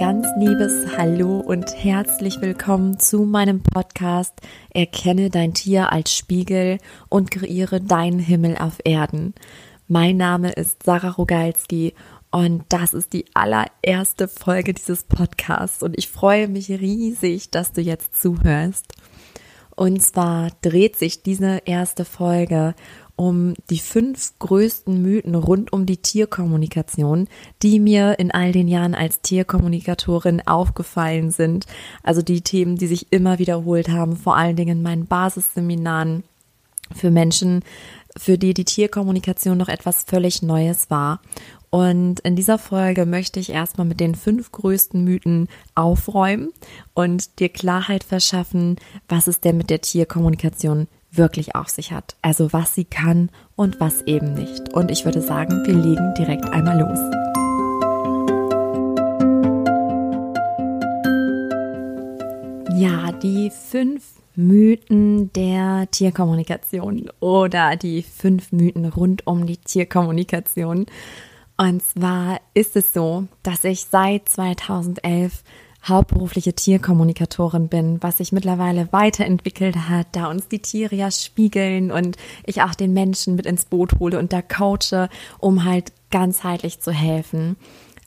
ganz 0.00 0.26
liebes 0.38 0.96
Hallo 0.96 1.40
und 1.40 1.76
herzlich 1.76 2.40
willkommen 2.40 2.98
zu 2.98 3.26
meinem 3.26 3.62
Podcast 3.62 4.32
Erkenne 4.70 5.28
dein 5.28 5.52
Tier 5.52 5.92
als 5.92 6.16
Spiegel 6.16 6.78
und 7.10 7.30
kreiere 7.30 7.82
deinen 7.82 8.18
Himmel 8.18 8.56
auf 8.56 8.78
Erden. 8.84 9.34
Mein 9.88 10.16
Name 10.16 10.52
ist 10.52 10.84
Sarah 10.84 11.10
Rogalski 11.10 11.92
und 12.30 12.64
das 12.70 12.94
ist 12.94 13.12
die 13.12 13.26
allererste 13.34 14.26
Folge 14.26 14.72
dieses 14.72 15.04
Podcasts 15.04 15.82
und 15.82 15.98
ich 15.98 16.08
freue 16.08 16.48
mich 16.48 16.70
riesig, 16.70 17.50
dass 17.50 17.72
du 17.72 17.82
jetzt 17.82 18.18
zuhörst. 18.18 18.94
Und 19.76 20.02
zwar 20.02 20.48
dreht 20.62 20.96
sich 20.96 21.22
diese 21.22 21.60
erste 21.66 22.06
Folge 22.06 22.74
um 23.20 23.52
die 23.68 23.80
fünf 23.80 24.32
größten 24.38 25.02
Mythen 25.02 25.34
rund 25.34 25.74
um 25.74 25.84
die 25.84 25.98
Tierkommunikation, 25.98 27.28
die 27.62 27.78
mir 27.78 28.18
in 28.18 28.30
all 28.30 28.50
den 28.50 28.66
Jahren 28.66 28.94
als 28.94 29.20
Tierkommunikatorin 29.20 30.46
aufgefallen 30.46 31.30
sind. 31.30 31.66
Also 32.02 32.22
die 32.22 32.40
Themen, 32.40 32.76
die 32.76 32.86
sich 32.86 33.08
immer 33.12 33.38
wiederholt 33.38 33.90
haben, 33.90 34.16
vor 34.16 34.38
allen 34.38 34.56
Dingen 34.56 34.78
in 34.78 34.82
meinen 34.82 35.04
Basisseminaren 35.04 36.24
für 36.94 37.10
Menschen, 37.10 37.60
für 38.16 38.38
die 38.38 38.54
die 38.54 38.64
Tierkommunikation 38.64 39.58
noch 39.58 39.68
etwas 39.68 40.04
völlig 40.04 40.40
Neues 40.40 40.88
war. 40.88 41.20
Und 41.68 42.20
in 42.20 42.36
dieser 42.36 42.56
Folge 42.56 43.04
möchte 43.04 43.38
ich 43.38 43.50
erstmal 43.50 43.86
mit 43.86 44.00
den 44.00 44.14
fünf 44.14 44.50
größten 44.50 45.04
Mythen 45.04 45.48
aufräumen 45.74 46.54
und 46.94 47.38
dir 47.38 47.50
Klarheit 47.50 48.02
verschaffen, 48.02 48.76
was 49.10 49.26
es 49.26 49.40
denn 49.40 49.58
mit 49.58 49.68
der 49.68 49.82
Tierkommunikation 49.82 50.88
wirklich 51.12 51.54
auf 51.54 51.68
sich 51.68 51.92
hat. 51.92 52.16
Also 52.22 52.52
was 52.52 52.74
sie 52.74 52.84
kann 52.84 53.30
und 53.56 53.80
was 53.80 54.02
eben 54.02 54.34
nicht. 54.34 54.72
Und 54.72 54.90
ich 54.90 55.04
würde 55.04 55.22
sagen, 55.22 55.64
wir 55.66 55.74
legen 55.74 56.14
direkt 56.16 56.48
einmal 56.50 56.78
los. 56.78 56.98
Ja, 62.78 63.12
die 63.12 63.50
fünf 63.50 64.20
Mythen 64.36 65.32
der 65.32 65.90
Tierkommunikation 65.90 67.10
oder 67.20 67.76
die 67.76 68.02
fünf 68.02 68.52
Mythen 68.52 68.86
rund 68.86 69.26
um 69.26 69.46
die 69.46 69.58
Tierkommunikation. 69.58 70.86
Und 71.56 71.82
zwar 71.82 72.40
ist 72.54 72.74
es 72.76 72.94
so, 72.94 73.26
dass 73.42 73.64
ich 73.64 73.84
seit 73.84 74.28
2011 74.28 75.42
hauptberufliche 75.84 76.54
Tierkommunikatorin 76.54 77.68
bin, 77.68 78.02
was 78.02 78.18
sich 78.18 78.32
mittlerweile 78.32 78.92
weiterentwickelt 78.92 79.88
hat, 79.88 80.08
da 80.12 80.28
uns 80.28 80.48
die 80.48 80.60
Tiere 80.60 80.94
ja 80.94 81.10
spiegeln 81.10 81.90
und 81.90 82.16
ich 82.44 82.62
auch 82.62 82.74
den 82.74 82.92
Menschen 82.92 83.34
mit 83.34 83.46
ins 83.46 83.64
Boot 83.64 83.98
hole 83.98 84.18
und 84.18 84.32
da 84.32 84.42
coache, 84.42 85.08
um 85.38 85.64
halt 85.64 85.92
ganzheitlich 86.10 86.80
zu 86.80 86.92
helfen. 86.92 87.56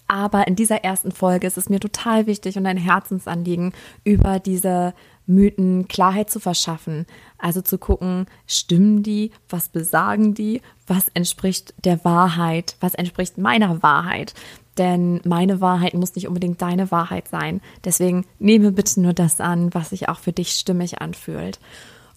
Aber 0.07 0.47
in 0.47 0.55
dieser 0.55 0.83
ersten 0.83 1.11
Folge 1.11 1.47
ist 1.47 1.57
es 1.57 1.69
mir 1.69 1.79
total 1.79 2.27
wichtig 2.27 2.57
und 2.57 2.65
ein 2.65 2.77
Herzensanliegen, 2.77 3.73
über 4.03 4.39
diese 4.39 4.93
Mythen 5.25 5.87
Klarheit 5.87 6.29
zu 6.29 6.39
verschaffen. 6.39 7.05
Also 7.37 7.61
zu 7.61 7.77
gucken, 7.77 8.27
stimmen 8.45 9.03
die, 9.03 9.31
was 9.49 9.69
besagen 9.69 10.33
die, 10.33 10.61
was 10.85 11.07
entspricht 11.13 11.73
der 11.83 12.03
Wahrheit, 12.03 12.75
was 12.79 12.93
entspricht 12.93 13.37
meiner 13.37 13.81
Wahrheit. 13.81 14.33
Denn 14.77 15.21
meine 15.23 15.61
Wahrheit 15.61 15.93
muss 15.93 16.15
nicht 16.15 16.27
unbedingt 16.27 16.61
deine 16.61 16.89
Wahrheit 16.91 17.27
sein. 17.27 17.61
Deswegen 17.83 18.25
nehme 18.39 18.71
bitte 18.71 19.01
nur 19.01 19.13
das 19.13 19.39
an, 19.39 19.73
was 19.73 19.91
sich 19.91 20.09
auch 20.09 20.19
für 20.19 20.33
dich 20.33 20.51
stimmig 20.51 21.01
anfühlt. 21.01 21.59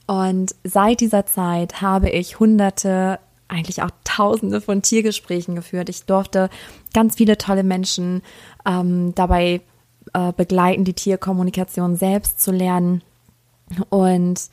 Und 0.07 0.55
seit 0.65 1.01
dieser 1.01 1.27
Zeit 1.27 1.83
habe 1.83 2.09
ich 2.11 2.39
hunderte, 2.39 3.19
eigentlich 3.49 3.83
auch 3.83 3.91
tausende 4.05 4.61
von 4.61 4.83
Tiergesprächen 4.83 5.55
geführt. 5.55 5.89
Ich 5.89 6.05
durfte 6.05 6.49
ganz 6.95 7.17
viele 7.17 7.37
tolle 7.37 7.63
Menschen 7.63 8.23
ähm, 8.65 9.15
dabei 9.15 9.61
äh, 10.15 10.33
begleiten, 10.33 10.85
die 10.85 10.95
Tierkommunikation 10.95 11.97
selbst 11.97 12.41
zu 12.41 12.53
lernen. 12.53 13.03
Und 13.91 14.49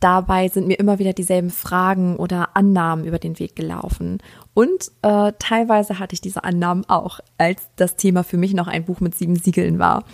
dabei 0.00 0.48
sind 0.48 0.66
mir 0.66 0.78
immer 0.78 0.98
wieder 0.98 1.12
dieselben 1.12 1.50
Fragen 1.50 2.16
oder 2.16 2.56
Annahmen 2.56 3.04
über 3.04 3.18
den 3.18 3.38
Weg 3.38 3.56
gelaufen. 3.56 4.18
Und 4.52 4.92
äh, 5.02 5.32
teilweise 5.38 5.98
hatte 5.98 6.14
ich 6.14 6.20
diese 6.20 6.44
Annahmen 6.44 6.84
auch, 6.88 7.20
als 7.38 7.62
das 7.76 7.96
Thema 7.96 8.22
für 8.22 8.36
mich 8.36 8.54
noch 8.54 8.68
ein 8.68 8.84
Buch 8.84 9.00
mit 9.00 9.14
sieben 9.14 9.36
Siegeln 9.36 9.78
war. 9.78 10.04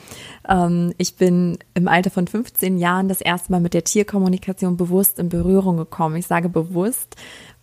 Ähm, 0.49 0.95
ich 0.97 1.17
bin 1.17 1.59
im 1.75 1.89
Alter 1.89 2.11
von 2.11 2.27
15 2.27 2.79
Jahren 2.79 3.09
das 3.09 3.21
erste 3.21 3.53
Mal 3.53 3.61
mit 3.61 3.75
der 3.75 3.85
Tierkommunikation 3.85 4.77
bewusst 4.77 5.19
in 5.19 5.29
Berührung 5.29 5.77
gekommen. 5.77 6.17
Ich 6.17 6.27
sage 6.27 6.49
bewusst, 6.49 7.17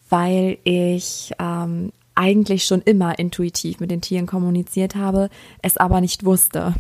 weil 0.10 0.58
ich 0.64 1.34
ähm, 1.40 1.92
eigentlich 2.18 2.66
schon 2.66 2.82
immer 2.82 3.20
intuitiv 3.20 3.80
mit 3.80 3.92
den 3.92 4.02
Tieren 4.02 4.26
kommuniziert 4.26 4.96
habe, 4.96 5.30
es 5.62 5.78
aber 5.78 6.02
nicht 6.02 6.26
wusste. 6.26 6.74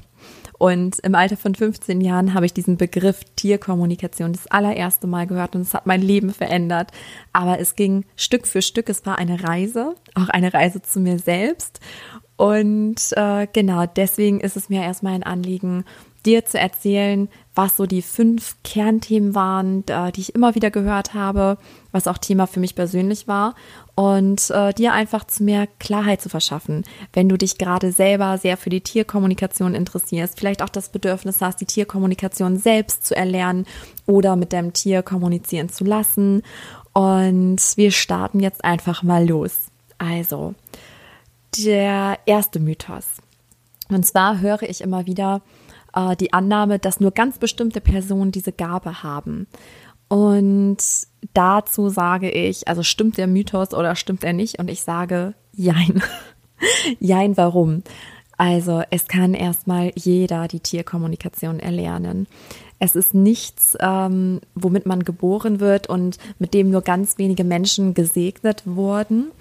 Und 0.57 0.99
im 0.99 1.13
Alter 1.15 1.37
von 1.37 1.53
15 1.53 2.01
Jahren 2.01 2.33
habe 2.33 2.45
ich 2.45 2.53
diesen 2.53 2.77
Begriff 2.77 3.21
Tierkommunikation 3.35 4.33
das 4.33 4.47
allererste 4.47 5.07
Mal 5.07 5.27
gehört 5.27 5.55
und 5.55 5.61
es 5.61 5.73
hat 5.73 5.85
mein 5.85 6.01
Leben 6.01 6.31
verändert. 6.31 6.91
Aber 7.33 7.59
es 7.59 7.75
ging 7.75 8.05
Stück 8.15 8.47
für 8.47 8.61
Stück. 8.61 8.89
Es 8.89 9.05
war 9.05 9.17
eine 9.19 9.43
Reise, 9.43 9.95
auch 10.15 10.29
eine 10.29 10.53
Reise 10.53 10.81
zu 10.81 10.99
mir 10.99 11.19
selbst. 11.19 11.79
Und 12.37 13.01
äh, 13.11 13.47
genau 13.51 13.85
deswegen 13.85 14.39
ist 14.39 14.57
es 14.57 14.69
mir 14.69 14.81
erstmal 14.81 15.13
ein 15.13 15.23
Anliegen, 15.23 15.85
dir 16.25 16.45
zu 16.45 16.59
erzählen, 16.59 17.29
was 17.55 17.77
so 17.77 17.85
die 17.85 18.01
fünf 18.01 18.57
Kernthemen 18.63 19.33
waren, 19.33 19.83
die 20.13 20.21
ich 20.21 20.35
immer 20.35 20.55
wieder 20.55 20.69
gehört 20.69 21.13
habe, 21.13 21.57
was 21.91 22.07
auch 22.07 22.17
Thema 22.17 22.47
für 22.47 22.59
mich 22.59 22.75
persönlich 22.75 23.27
war 23.27 23.55
und 23.97 24.51
äh, 24.51 24.75
dir 24.75 24.93
einfach 24.93 25.23
zu 25.25 25.41
mehr 25.41 25.65
Klarheit 25.79 26.21
zu 26.21 26.29
verschaffen, 26.29 26.83
wenn 27.13 27.27
du 27.27 27.35
dich 27.35 27.57
gerade 27.57 27.91
selber 27.91 28.37
sehr 28.37 28.55
für 28.55 28.69
die 28.69 28.81
Tierkommunikation 28.81 29.73
interessierst, 29.73 30.37
vielleicht 30.37 30.61
auch 30.61 30.69
das 30.69 30.89
Bedürfnis 30.89 31.41
hast, 31.41 31.61
die 31.61 31.65
Tierkommunikation 31.65 32.59
selbst 32.59 33.07
zu 33.07 33.15
erlernen 33.15 33.65
oder 34.05 34.35
mit 34.35 34.53
deinem 34.53 34.71
Tier 34.71 35.01
kommunizieren 35.01 35.69
zu 35.69 35.83
lassen. 35.83 36.43
Und 36.93 37.57
wir 37.75 37.89
starten 37.89 38.39
jetzt 38.39 38.63
einfach 38.63 39.01
mal 39.01 39.27
los. 39.27 39.71
Also, 39.97 40.53
der 41.57 42.19
erste 42.27 42.59
Mythos. 42.59 43.07
Und 43.89 44.05
zwar 44.05 44.41
höre 44.41 44.61
ich 44.61 44.81
immer 44.81 45.07
wieder, 45.07 45.41
äh, 45.95 46.15
die 46.15 46.33
Annahme, 46.33 46.77
dass 46.77 46.99
nur 46.99 47.09
ganz 47.09 47.39
bestimmte 47.39 47.81
Personen 47.81 48.31
diese 48.31 48.51
Gabe 48.51 49.01
haben. 49.01 49.47
Und 50.07 50.77
dazu 51.33 51.89
sage 51.89 52.29
ich, 52.29 52.67
also 52.67 52.83
stimmt 52.83 53.17
der 53.17 53.27
Mythos 53.27 53.73
oder 53.73 53.95
stimmt 53.95 54.23
er 54.23 54.33
nicht? 54.33 54.59
Und 54.59 54.69
ich 54.69 54.81
sage, 54.81 55.33
jein. 55.53 56.01
jein, 56.99 57.37
warum? 57.37 57.83
Also 58.37 58.83
es 58.91 59.07
kann 59.07 59.33
erstmal 59.33 59.91
jeder 59.95 60.47
die 60.47 60.59
Tierkommunikation 60.59 61.59
erlernen. 61.59 62.27
Es 62.79 62.95
ist 62.95 63.15
nichts, 63.15 63.75
ähm, 63.79 64.39
womit 64.53 64.85
man 64.85 65.03
geboren 65.03 65.59
wird 65.59 65.87
und 65.87 66.17
mit 66.37 66.53
dem 66.53 66.69
nur 66.69 66.81
ganz 66.81 67.17
wenige 67.17 67.43
Menschen 67.43 67.95
gesegnet 67.95 68.63
wurden. 68.65 69.31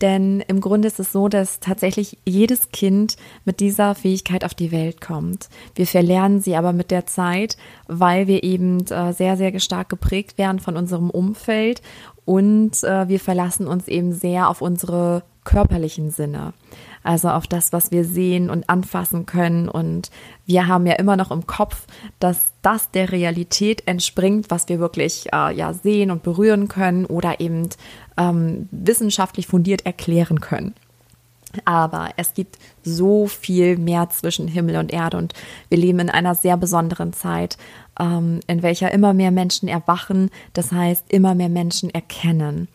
Denn 0.00 0.40
im 0.40 0.60
Grunde 0.60 0.88
ist 0.88 0.98
es 0.98 1.12
so, 1.12 1.28
dass 1.28 1.60
tatsächlich 1.60 2.18
jedes 2.24 2.70
Kind 2.70 3.16
mit 3.44 3.60
dieser 3.60 3.94
Fähigkeit 3.94 4.44
auf 4.44 4.54
die 4.54 4.72
Welt 4.72 5.00
kommt. 5.00 5.48
Wir 5.74 5.86
verlernen 5.86 6.40
sie 6.40 6.56
aber 6.56 6.72
mit 6.72 6.90
der 6.90 7.06
Zeit, 7.06 7.56
weil 7.86 8.26
wir 8.26 8.42
eben 8.42 8.86
äh, 8.86 9.12
sehr, 9.12 9.36
sehr 9.36 9.58
stark 9.60 9.88
geprägt 9.90 10.38
werden 10.38 10.58
von 10.58 10.76
unserem 10.76 11.10
Umfeld 11.10 11.82
und 12.24 12.82
äh, 12.84 13.08
wir 13.08 13.20
verlassen 13.20 13.66
uns 13.66 13.88
eben 13.88 14.12
sehr 14.12 14.48
auf 14.48 14.62
unsere 14.62 15.24
körperlichen 15.44 16.10
Sinne. 16.10 16.52
Also 17.02 17.30
auf 17.30 17.46
das, 17.46 17.72
was 17.72 17.90
wir 17.90 18.04
sehen 18.04 18.50
und 18.50 18.68
anfassen 18.68 19.24
können. 19.24 19.68
Und 19.68 20.10
wir 20.44 20.66
haben 20.66 20.86
ja 20.86 20.94
immer 20.94 21.16
noch 21.16 21.30
im 21.30 21.46
Kopf, 21.46 21.86
dass 22.18 22.52
das 22.60 22.90
der 22.90 23.10
Realität 23.10 23.86
entspringt, 23.86 24.50
was 24.50 24.68
wir 24.68 24.78
wirklich 24.80 25.32
äh, 25.32 25.54
ja 25.56 25.72
sehen 25.72 26.10
und 26.10 26.22
berühren 26.22 26.68
können 26.68 27.06
oder 27.06 27.40
eben 27.40 27.68
ähm, 28.20 28.68
wissenschaftlich 28.70 29.46
fundiert 29.46 29.86
erklären 29.86 30.40
können. 30.40 30.74
Aber 31.64 32.10
es 32.16 32.34
gibt 32.34 32.58
so 32.84 33.26
viel 33.26 33.76
mehr 33.76 34.08
zwischen 34.10 34.46
Himmel 34.46 34.76
und 34.76 34.92
Erde 34.92 35.16
und 35.16 35.32
wir 35.68 35.78
leben 35.78 35.98
in 35.98 36.10
einer 36.10 36.36
sehr 36.36 36.56
besonderen 36.56 37.12
Zeit, 37.12 37.56
ähm, 37.98 38.40
in 38.46 38.62
welcher 38.62 38.92
immer 38.92 39.14
mehr 39.14 39.32
Menschen 39.32 39.68
erwachen, 39.68 40.30
das 40.52 40.70
heißt 40.70 41.06
immer 41.08 41.34
mehr 41.34 41.48
Menschen 41.48 41.90
erkennen. 41.90 42.68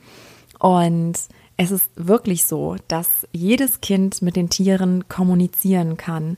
Und 0.60 1.14
es 1.58 1.72
ist 1.72 1.90
wirklich 1.96 2.46
so, 2.46 2.76
dass 2.90 3.28
jedes 3.32 3.80
Kind 3.80 4.22
mit 4.22 4.36
den 4.36 4.50
Tieren 4.50 5.08
kommunizieren 5.08 5.96
kann. 5.96 6.36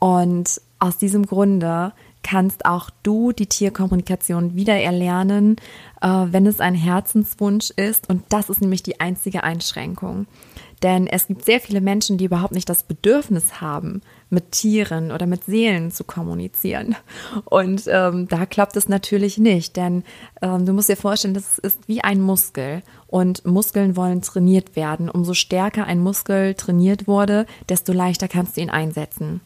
Und 0.00 0.60
aus 0.80 0.98
diesem 0.98 1.24
Grunde 1.24 1.92
kannst 2.24 2.66
auch 2.66 2.90
du 3.04 3.30
die 3.30 3.46
Tierkommunikation 3.46 4.56
wieder 4.56 4.74
erlernen, 4.74 5.56
wenn 6.08 6.46
es 6.46 6.60
ein 6.60 6.74
Herzenswunsch 6.74 7.70
ist. 7.70 8.08
Und 8.08 8.24
das 8.28 8.48
ist 8.48 8.60
nämlich 8.60 8.82
die 8.82 9.00
einzige 9.00 9.42
Einschränkung. 9.42 10.26
Denn 10.82 11.06
es 11.06 11.26
gibt 11.26 11.44
sehr 11.44 11.60
viele 11.60 11.80
Menschen, 11.80 12.18
die 12.18 12.26
überhaupt 12.26 12.52
nicht 12.52 12.68
das 12.68 12.82
Bedürfnis 12.82 13.60
haben, 13.60 14.02
mit 14.28 14.52
Tieren 14.52 15.10
oder 15.10 15.26
mit 15.26 15.44
Seelen 15.44 15.90
zu 15.90 16.04
kommunizieren. 16.04 16.96
Und 17.44 17.84
ähm, 17.86 18.28
da 18.28 18.44
klappt 18.44 18.76
es 18.76 18.88
natürlich 18.88 19.38
nicht, 19.38 19.76
denn 19.76 20.04
ähm, 20.42 20.66
du 20.66 20.72
musst 20.72 20.88
dir 20.88 20.96
vorstellen, 20.96 21.34
das 21.34 21.58
ist 21.58 21.88
wie 21.88 22.04
ein 22.04 22.20
Muskel. 22.20 22.82
Und 23.06 23.46
Muskeln 23.46 23.96
wollen 23.96 24.20
trainiert 24.20 24.76
werden. 24.76 25.08
Umso 25.08 25.32
stärker 25.32 25.86
ein 25.86 26.00
Muskel 26.00 26.54
trainiert 26.54 27.06
wurde, 27.06 27.46
desto 27.68 27.92
leichter 27.92 28.28
kannst 28.28 28.56
du 28.56 28.60
ihn 28.60 28.70
einsetzen. 28.70 29.40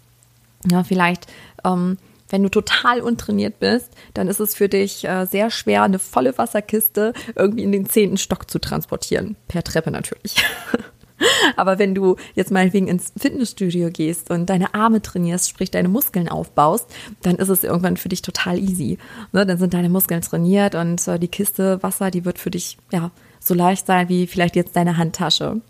Ja, 0.68 0.82
vielleicht, 0.82 1.26
ähm, 1.64 1.96
wenn 2.30 2.42
du 2.42 2.48
total 2.48 3.00
untrainiert 3.00 3.58
bist, 3.58 3.90
dann 4.14 4.28
ist 4.28 4.40
es 4.40 4.54
für 4.54 4.68
dich 4.68 5.04
äh, 5.06 5.26
sehr 5.26 5.50
schwer, 5.50 5.82
eine 5.82 5.98
volle 5.98 6.36
Wasserkiste 6.38 7.12
irgendwie 7.34 7.64
in 7.64 7.72
den 7.72 7.88
zehnten 7.88 8.16
Stock 8.16 8.50
zu 8.50 8.58
transportieren. 8.58 9.36
Per 9.48 9.62
Treppe 9.62 9.90
natürlich. 9.90 10.36
Aber 11.56 11.78
wenn 11.78 11.94
du 11.94 12.16
jetzt 12.34 12.50
meinetwegen 12.50 12.88
ins 12.88 13.12
Fitnessstudio 13.16 13.90
gehst 13.90 14.30
und 14.30 14.46
deine 14.48 14.74
Arme 14.74 15.02
trainierst, 15.02 15.50
sprich 15.50 15.70
deine 15.70 15.88
Muskeln 15.88 16.28
aufbaust, 16.28 16.86
dann 17.22 17.36
ist 17.36 17.48
es 17.48 17.64
irgendwann 17.64 17.96
für 17.96 18.08
dich 18.08 18.22
total 18.22 18.58
easy. 18.58 18.98
Ne? 19.32 19.44
Dann 19.44 19.58
sind 19.58 19.74
deine 19.74 19.90
Muskeln 19.90 20.22
trainiert 20.22 20.74
und 20.74 21.06
äh, 21.08 21.18
die 21.18 21.28
Kiste 21.28 21.82
Wasser, 21.82 22.10
die 22.10 22.24
wird 22.24 22.38
für 22.38 22.50
dich 22.50 22.78
ja 22.90 23.10
so 23.38 23.54
leicht 23.54 23.86
sein 23.86 24.08
wie 24.08 24.26
vielleicht 24.26 24.56
jetzt 24.56 24.76
deine 24.76 24.96
Handtasche. 24.96 25.60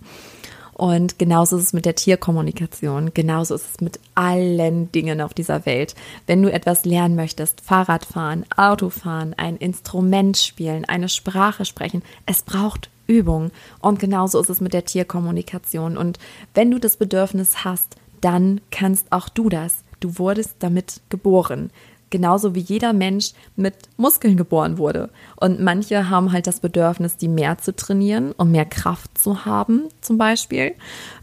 Und 0.81 1.19
genauso 1.19 1.59
ist 1.59 1.65
es 1.65 1.73
mit 1.75 1.85
der 1.85 1.95
Tierkommunikation. 1.95 3.13
Genauso 3.13 3.55
ist 3.55 3.67
es 3.71 3.81
mit 3.83 4.01
allen 4.15 4.91
Dingen 4.93 5.21
auf 5.21 5.35
dieser 5.35 5.67
Welt. 5.67 5.95
Wenn 6.27 6.41
du 6.41 6.51
etwas 6.51 6.87
lernen 6.87 7.17
möchtest, 7.17 7.61
Fahrradfahren, 7.61 8.47
Autofahren, 8.57 9.35
ein 9.35 9.59
Instrument 9.59 10.39
spielen, 10.39 10.87
eine 10.87 11.11
Sprache 11.11 11.67
sprechen, 11.67 12.03
es 12.25 12.41
braucht 12.41 12.89
Übung. 13.07 13.51
Und 13.81 13.99
genauso 13.99 14.41
ist 14.41 14.49
es 14.49 14.63
mit 14.63 14.73
der 14.73 14.87
Tierkommunikation. 14.87 15.99
Und 15.99 16.19
wenn 16.55 16.71
du 16.71 16.79
das 16.79 16.97
Bedürfnis 16.97 17.63
hast, 17.63 17.97
dann 18.23 18.63
kannst 18.71 19.13
auch 19.13 19.29
du 19.29 19.51
das. 19.51 19.85
Du 20.01 20.19
wurdest 20.19 20.55
damit 20.61 21.03
geboren 21.11 21.71
genauso 22.11 22.55
wie 22.55 22.61
jeder 22.61 22.93
Mensch 22.93 23.33
mit 23.57 23.75
Muskeln 23.97 24.37
geboren 24.37 24.79
wurde. 24.79 25.11
Und 25.37 25.61
manche 25.61 26.11
haben 26.11 26.33
halt 26.33 26.47
das 26.47 26.61
Bedürfnis, 26.61 27.17
die 27.17 27.29
mehr 27.29 27.59
zu 27.59 27.75
trainieren 27.75 28.33
und 28.33 28.51
mehr 28.51 28.67
Kraft 28.67 29.17
zu 29.17 29.45
haben, 29.45 29.85
zum 30.01 30.19
Beispiel. 30.19 30.75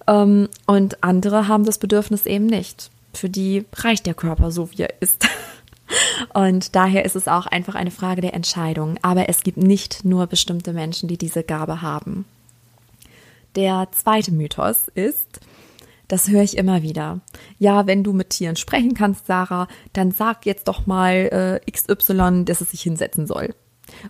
Ähm, 0.07 0.49
und 0.65 1.03
andere 1.03 1.47
haben 1.47 1.65
das 1.65 1.77
Bedürfnis 1.77 2.25
eben 2.25 2.45
nicht. 2.45 2.89
Für 3.13 3.29
die 3.29 3.65
reicht 3.73 4.05
der 4.05 4.13
Körper 4.13 4.51
so, 4.51 4.71
wie 4.71 4.83
er 4.83 5.01
ist. 5.01 5.27
Und 6.33 6.75
daher 6.75 7.05
ist 7.05 7.15
es 7.15 7.27
auch 7.27 7.45
einfach 7.45 7.75
eine 7.75 7.91
Frage 7.91 8.21
der 8.21 8.33
Entscheidung. 8.33 8.99
Aber 9.01 9.29
es 9.29 9.41
gibt 9.41 9.57
nicht 9.57 10.03
nur 10.03 10.27
bestimmte 10.27 10.73
Menschen, 10.73 11.07
die 11.07 11.17
diese 11.17 11.43
Gabe 11.43 11.81
haben. 11.81 12.25
Der 13.55 13.87
zweite 13.91 14.31
Mythos 14.31 14.87
ist, 14.93 15.39
das 16.07 16.29
höre 16.29 16.43
ich 16.43 16.57
immer 16.57 16.81
wieder. 16.81 17.21
Ja, 17.57 17.87
wenn 17.87 18.03
du 18.03 18.13
mit 18.13 18.29
Tieren 18.29 18.55
sprechen 18.55 18.93
kannst, 18.93 19.27
Sarah, 19.27 19.67
dann 19.93 20.11
sag 20.11 20.45
jetzt 20.45 20.67
doch 20.67 20.85
mal 20.85 21.61
äh, 21.65 21.71
XY, 21.71 22.45
dass 22.45 22.61
es 22.61 22.71
sich 22.71 22.81
hinsetzen 22.81 23.27
soll. 23.27 23.53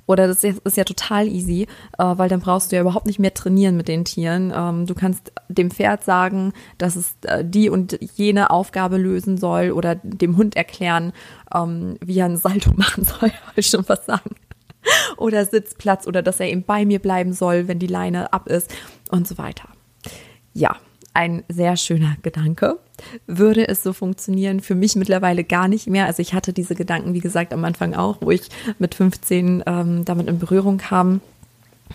Oder 0.05 0.27
das 0.27 0.43
ist 0.43 0.77
ja 0.77 0.83
total 0.83 1.27
easy, 1.27 1.67
äh, 1.97 2.03
weil 2.03 2.29
dann 2.29 2.39
brauchst 2.39 2.71
du 2.71 2.75
ja 2.75 2.81
überhaupt 2.81 3.05
nicht 3.05 3.19
mehr 3.19 3.33
trainieren 3.33 3.77
mit 3.77 3.87
den 3.87 4.05
Tieren. 4.05 4.51
Ähm, 4.55 4.85
du 4.85 4.95
kannst 4.95 5.31
dem 5.49 5.71
Pferd 5.71 6.03
sagen, 6.03 6.53
dass 6.77 6.95
es 6.95 7.15
äh, 7.23 7.43
die 7.45 7.69
und 7.69 7.97
jene 8.15 8.49
Aufgabe 8.49 8.97
lösen 8.97 9.37
soll 9.37 9.71
oder 9.71 9.95
dem 9.95 10.37
Hund 10.37 10.55
erklären, 10.55 11.13
ähm, 11.53 11.97
wie 12.03 12.19
er 12.19 12.25
ein 12.25 12.37
Salto 12.37 12.71
machen 12.75 13.03
soll, 13.03 13.29
will 13.29 13.31
ich 13.55 13.67
schon 13.67 13.87
was 13.87 14.05
sagen. 14.05 14.35
Oder 15.17 15.45
Sitzplatz 15.45 16.07
oder 16.07 16.21
dass 16.21 16.39
er 16.39 16.49
eben 16.49 16.63
bei 16.63 16.85
mir 16.85 16.99
bleiben 16.99 17.33
soll, 17.33 17.67
wenn 17.67 17.79
die 17.79 17.87
Leine 17.87 18.31
ab 18.31 18.47
ist 18.47 18.73
und 19.11 19.27
so 19.27 19.37
weiter. 19.37 19.67
Ja, 20.53 20.77
ein 21.17 21.43
sehr 21.49 21.77
schöner 21.77 22.15
Gedanke. 22.21 22.77
Würde 23.25 23.67
es 23.67 23.81
so 23.81 23.91
funktionieren? 23.91 24.59
Für 24.59 24.75
mich 24.75 24.95
mittlerweile 24.95 25.43
gar 25.43 25.67
nicht 25.67 25.87
mehr. 25.87 26.05
Also 26.05 26.21
ich 26.21 26.35
hatte 26.35 26.53
diese 26.53 26.75
Gedanken, 26.75 27.15
wie 27.15 27.21
gesagt, 27.21 27.53
am 27.53 27.65
Anfang 27.65 27.95
auch, 27.95 28.17
wo 28.21 28.29
ich 28.29 28.49
mit 28.77 28.93
15 28.93 29.63
ähm, 29.65 30.05
damit 30.05 30.27
in 30.27 30.37
Berührung 30.37 30.77
kam. 30.77 31.21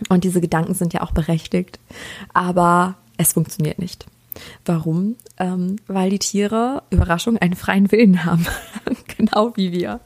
Und 0.09 0.25
diese 0.25 0.41
Gedanken 0.41 0.75
sind 0.75 0.93
ja 0.93 1.03
auch 1.03 1.13
berechtigt. 1.13 1.79
Aber 2.35 2.97
es 3.17 3.33
funktioniert 3.33 3.79
nicht. 3.79 4.07
Warum? 4.65 5.15
Ähm, 5.39 5.77
weil 5.87 6.11
die 6.11 6.19
Tiere, 6.19 6.83
Überraschung, 6.91 7.39
einen 7.39 7.55
freien 7.55 7.93
Willen 7.93 8.25
haben. 8.25 8.45
genau 9.17 9.53
wie 9.55 9.71
wir. 9.71 10.01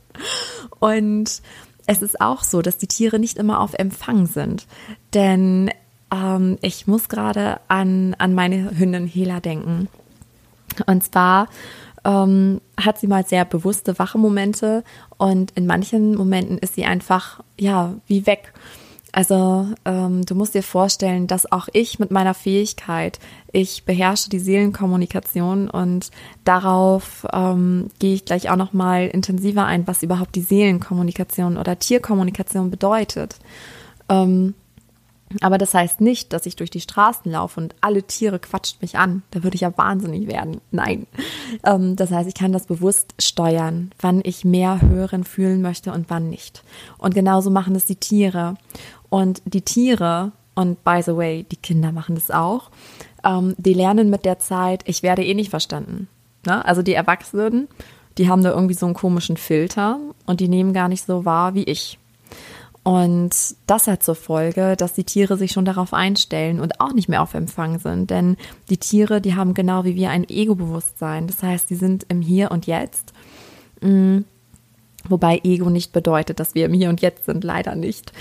Und 0.78 1.40
es 1.86 2.02
ist 2.02 2.20
auch 2.20 2.42
so, 2.42 2.60
dass 2.60 2.76
die 2.76 2.88
Tiere 2.88 3.18
nicht 3.18 3.38
immer 3.38 3.60
auf 3.60 3.72
Empfang 3.72 4.26
sind. 4.26 4.66
Denn 5.14 5.70
ähm, 6.12 6.58
ich 6.62 6.86
muss 6.86 7.08
gerade 7.08 7.60
an, 7.68 8.14
an 8.18 8.34
meine 8.34 8.78
Hündin 8.78 9.06
Hela 9.06 9.40
denken. 9.40 9.88
Und 10.86 11.04
zwar 11.04 11.48
ähm, 12.04 12.60
hat 12.78 12.98
sie 12.98 13.06
mal 13.06 13.26
sehr 13.26 13.44
bewusste 13.44 13.98
wache 13.98 14.18
Momente 14.18 14.84
und 15.16 15.50
in 15.52 15.66
manchen 15.66 16.14
Momenten 16.14 16.58
ist 16.58 16.74
sie 16.74 16.84
einfach, 16.84 17.42
ja, 17.58 17.94
wie 18.06 18.26
weg. 18.26 18.52
Also 19.12 19.68
ähm, 19.86 20.26
du 20.26 20.34
musst 20.34 20.54
dir 20.54 20.62
vorstellen, 20.62 21.26
dass 21.26 21.50
auch 21.50 21.68
ich 21.72 21.98
mit 21.98 22.10
meiner 22.10 22.34
Fähigkeit, 22.34 23.18
ich 23.50 23.84
beherrsche 23.84 24.28
die 24.28 24.38
Seelenkommunikation 24.38 25.70
und 25.70 26.10
darauf 26.44 27.26
ähm, 27.32 27.88
gehe 27.98 28.12
ich 28.12 28.26
gleich 28.26 28.50
auch 28.50 28.56
noch 28.56 28.74
mal 28.74 29.06
intensiver 29.06 29.64
ein, 29.64 29.86
was 29.86 30.02
überhaupt 30.02 30.34
die 30.34 30.42
Seelenkommunikation 30.42 31.56
oder 31.56 31.78
Tierkommunikation 31.78 32.70
bedeutet. 32.70 33.36
Ähm, 34.10 34.54
aber 35.40 35.58
das 35.58 35.74
heißt 35.74 36.00
nicht, 36.00 36.32
dass 36.32 36.46
ich 36.46 36.56
durch 36.56 36.70
die 36.70 36.80
Straßen 36.80 37.30
laufe 37.30 37.60
und 37.60 37.74
alle 37.80 38.02
Tiere 38.04 38.38
quatscht 38.38 38.80
mich 38.80 38.96
an. 38.96 39.22
Da 39.32 39.42
würde 39.42 39.56
ich 39.56 39.62
ja 39.62 39.76
wahnsinnig 39.76 40.28
werden. 40.28 40.60
Nein. 40.70 41.06
Ähm, 41.64 41.96
das 41.96 42.10
heißt, 42.10 42.28
ich 42.28 42.34
kann 42.34 42.52
das 42.52 42.66
bewusst 42.66 43.14
steuern, 43.20 43.90
wann 44.00 44.20
ich 44.24 44.44
mehr 44.44 44.80
hören, 44.80 45.24
fühlen 45.24 45.62
möchte 45.62 45.92
und 45.92 46.10
wann 46.10 46.30
nicht. 46.30 46.62
Und 46.98 47.14
genauso 47.14 47.50
machen 47.50 47.74
es 47.74 47.86
die 47.86 47.96
Tiere. 47.96 48.54
Und 49.08 49.42
die 49.44 49.62
Tiere, 49.62 50.32
und 50.54 50.82
by 50.84 51.02
the 51.04 51.16
way, 51.16 51.44
die 51.50 51.56
Kinder 51.56 51.92
machen 51.92 52.14
das 52.14 52.30
auch, 52.30 52.70
ähm, 53.24 53.54
die 53.58 53.74
lernen 53.74 54.10
mit 54.10 54.24
der 54.24 54.38
Zeit, 54.38 54.82
ich 54.86 55.02
werde 55.02 55.24
eh 55.24 55.34
nicht 55.34 55.50
verstanden. 55.50 56.08
Ne? 56.46 56.64
Also 56.64 56.82
die 56.82 56.94
Erwachsenen, 56.94 57.68
die 58.18 58.28
haben 58.28 58.42
da 58.42 58.50
irgendwie 58.50 58.74
so 58.74 58.86
einen 58.86 58.94
komischen 58.94 59.36
Filter 59.36 59.98
und 60.24 60.40
die 60.40 60.48
nehmen 60.48 60.72
gar 60.72 60.88
nicht 60.88 61.04
so 61.04 61.24
wahr 61.24 61.54
wie 61.54 61.64
ich. 61.64 61.98
Und 62.86 63.56
das 63.66 63.88
hat 63.88 64.04
zur 64.04 64.14
Folge, 64.14 64.76
dass 64.76 64.92
die 64.92 65.02
Tiere 65.02 65.36
sich 65.36 65.50
schon 65.50 65.64
darauf 65.64 65.92
einstellen 65.92 66.60
und 66.60 66.80
auch 66.80 66.92
nicht 66.92 67.08
mehr 67.08 67.20
auf 67.20 67.34
Empfang 67.34 67.80
sind. 67.80 68.10
Denn 68.10 68.36
die 68.70 68.76
Tiere, 68.76 69.20
die 69.20 69.34
haben 69.34 69.54
genau 69.54 69.82
wie 69.82 69.96
wir 69.96 70.10
ein 70.10 70.22
Ego-Bewusstsein. 70.28 71.26
Das 71.26 71.42
heißt, 71.42 71.68
die 71.68 71.74
sind 71.74 72.06
im 72.08 72.22
Hier 72.22 72.52
und 72.52 72.68
Jetzt. 72.68 73.12
Mhm. 73.80 74.24
Wobei 75.08 75.40
Ego 75.42 75.68
nicht 75.68 75.92
bedeutet, 75.92 76.38
dass 76.38 76.54
wir 76.54 76.66
im 76.66 76.74
Hier 76.74 76.88
und 76.88 77.00
Jetzt 77.00 77.24
sind, 77.24 77.42
leider 77.42 77.74
nicht. 77.74 78.12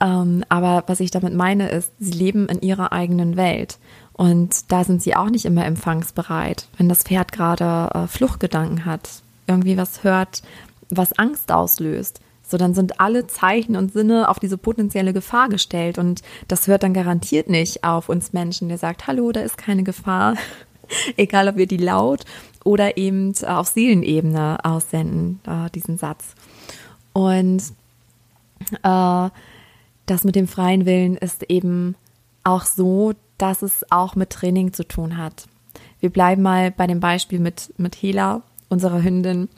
Ähm, 0.00 0.42
aber 0.48 0.82
was 0.88 0.98
ich 0.98 1.12
damit 1.12 1.34
meine, 1.34 1.68
ist, 1.68 1.92
sie 2.00 2.10
leben 2.10 2.48
in 2.48 2.60
ihrer 2.60 2.90
eigenen 2.90 3.36
Welt. 3.36 3.78
Und 4.14 4.72
da 4.72 4.82
sind 4.82 5.00
sie 5.00 5.14
auch 5.14 5.30
nicht 5.30 5.44
immer 5.44 5.64
empfangsbereit. 5.64 6.66
Wenn 6.76 6.88
das 6.88 7.04
Pferd 7.04 7.30
gerade 7.30 7.96
äh, 7.96 8.08
Fluchtgedanken 8.08 8.84
hat, 8.84 9.08
irgendwie 9.46 9.76
was 9.76 10.02
hört, 10.02 10.42
was 10.90 11.16
Angst 11.16 11.52
auslöst, 11.52 12.20
so, 12.48 12.56
dann 12.56 12.74
sind 12.74 12.98
alle 12.98 13.26
Zeichen 13.26 13.76
und 13.76 13.92
Sinne 13.92 14.28
auf 14.28 14.38
diese 14.38 14.56
potenzielle 14.56 15.12
Gefahr 15.12 15.48
gestellt 15.48 15.98
und 15.98 16.22
das 16.48 16.66
hört 16.66 16.82
dann 16.82 16.94
garantiert 16.94 17.50
nicht 17.50 17.84
auf 17.84 18.08
uns 18.08 18.32
Menschen, 18.32 18.68
der 18.68 18.78
sagt, 18.78 19.06
hallo, 19.06 19.32
da 19.32 19.40
ist 19.40 19.58
keine 19.58 19.82
Gefahr. 19.82 20.34
Egal, 21.16 21.48
ob 21.48 21.56
wir 21.56 21.66
die 21.66 21.76
laut 21.76 22.24
oder 22.64 22.96
eben 22.96 23.34
auf 23.46 23.68
Seelenebene 23.68 24.58
aussenden, 24.64 25.40
äh, 25.46 25.70
diesen 25.70 25.98
Satz. 25.98 26.34
Und 27.12 27.62
äh, 28.82 29.30
das 30.06 30.24
mit 30.24 30.34
dem 30.34 30.48
freien 30.48 30.86
Willen 30.86 31.16
ist 31.18 31.42
eben 31.50 31.96
auch 32.44 32.64
so, 32.64 33.12
dass 33.36 33.60
es 33.60 33.84
auch 33.90 34.16
mit 34.16 34.30
Training 34.30 34.72
zu 34.72 34.88
tun 34.88 35.18
hat. 35.18 35.46
Wir 36.00 36.10
bleiben 36.10 36.42
mal 36.42 36.70
bei 36.70 36.86
dem 36.86 37.00
Beispiel 37.00 37.40
mit, 37.40 37.74
mit 37.76 37.94
Hela, 37.96 38.42
unserer 38.70 39.02
Hündin 39.02 39.48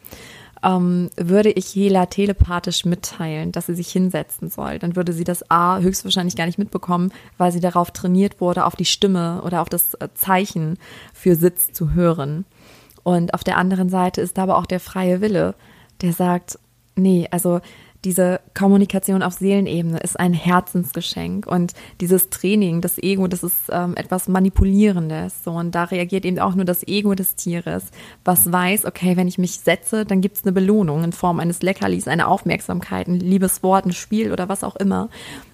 ähm, 0.62 1.10
würde 1.16 1.50
ich 1.50 1.74
Hela 1.74 2.06
telepathisch 2.06 2.84
mitteilen, 2.84 3.52
dass 3.52 3.66
sie 3.66 3.74
sich 3.74 3.90
hinsetzen 3.90 4.50
soll, 4.50 4.78
dann 4.78 4.96
würde 4.96 5.12
sie 5.12 5.24
das 5.24 5.50
A 5.50 5.78
höchstwahrscheinlich 5.78 6.36
gar 6.36 6.46
nicht 6.46 6.58
mitbekommen, 6.58 7.12
weil 7.38 7.52
sie 7.52 7.60
darauf 7.60 7.90
trainiert 7.90 8.40
wurde, 8.40 8.64
auf 8.64 8.76
die 8.76 8.84
Stimme 8.84 9.42
oder 9.44 9.62
auf 9.62 9.68
das 9.68 9.94
äh, 9.94 10.08
Zeichen 10.14 10.78
für 11.14 11.34
Sitz 11.34 11.72
zu 11.72 11.94
hören. 11.94 12.44
Und 13.02 13.34
auf 13.34 13.44
der 13.44 13.56
anderen 13.56 13.88
Seite 13.88 14.20
ist 14.20 14.38
aber 14.38 14.58
auch 14.58 14.66
der 14.66 14.80
freie 14.80 15.20
Wille, 15.20 15.54
der 16.02 16.12
sagt, 16.12 16.58
nee, 16.94 17.26
also 17.30 17.60
diese 18.04 18.40
Kommunikation 18.54 19.22
auf 19.22 19.34
Seelenebene 19.34 19.98
ist 19.98 20.18
ein 20.18 20.32
Herzensgeschenk 20.32 21.46
und 21.46 21.74
dieses 22.00 22.30
Training, 22.30 22.80
das 22.80 22.98
Ego, 22.98 23.26
das 23.26 23.42
ist 23.42 23.56
ähm, 23.70 23.94
etwas 23.96 24.26
Manipulierendes. 24.26 25.44
So, 25.44 25.52
und 25.52 25.74
da 25.74 25.84
reagiert 25.84 26.24
eben 26.24 26.38
auch 26.38 26.54
nur 26.54 26.64
das 26.64 26.86
Ego 26.86 27.14
des 27.14 27.36
Tieres, 27.36 27.84
was 28.24 28.50
weiß, 28.50 28.86
okay, 28.86 29.16
wenn 29.16 29.28
ich 29.28 29.38
mich 29.38 29.60
setze, 29.60 30.06
dann 30.06 30.22
gibt 30.22 30.38
es 30.38 30.44
eine 30.44 30.52
Belohnung 30.52 31.04
in 31.04 31.12
Form 31.12 31.40
eines 31.40 31.62
Leckerlis, 31.62 32.08
eine 32.08 32.28
Aufmerksamkeit, 32.28 33.06
ein 33.06 33.20
liebes 33.20 33.62
Wort, 33.62 33.84
ein 33.84 33.92
Spiel 33.92 34.32
oder 34.32 34.48
was 34.48 34.64
auch 34.64 34.76
immer. 34.76 35.10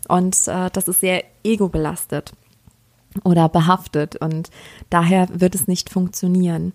Und 0.08 0.36
äh, 0.46 0.70
das 0.72 0.86
ist 0.86 1.00
sehr 1.00 1.24
ego-belastet 1.42 2.32
oder 3.24 3.48
behaftet 3.48 4.16
und 4.16 4.50
daher 4.90 5.26
wird 5.32 5.54
es 5.54 5.66
nicht 5.66 5.90
funktionieren. 5.90 6.72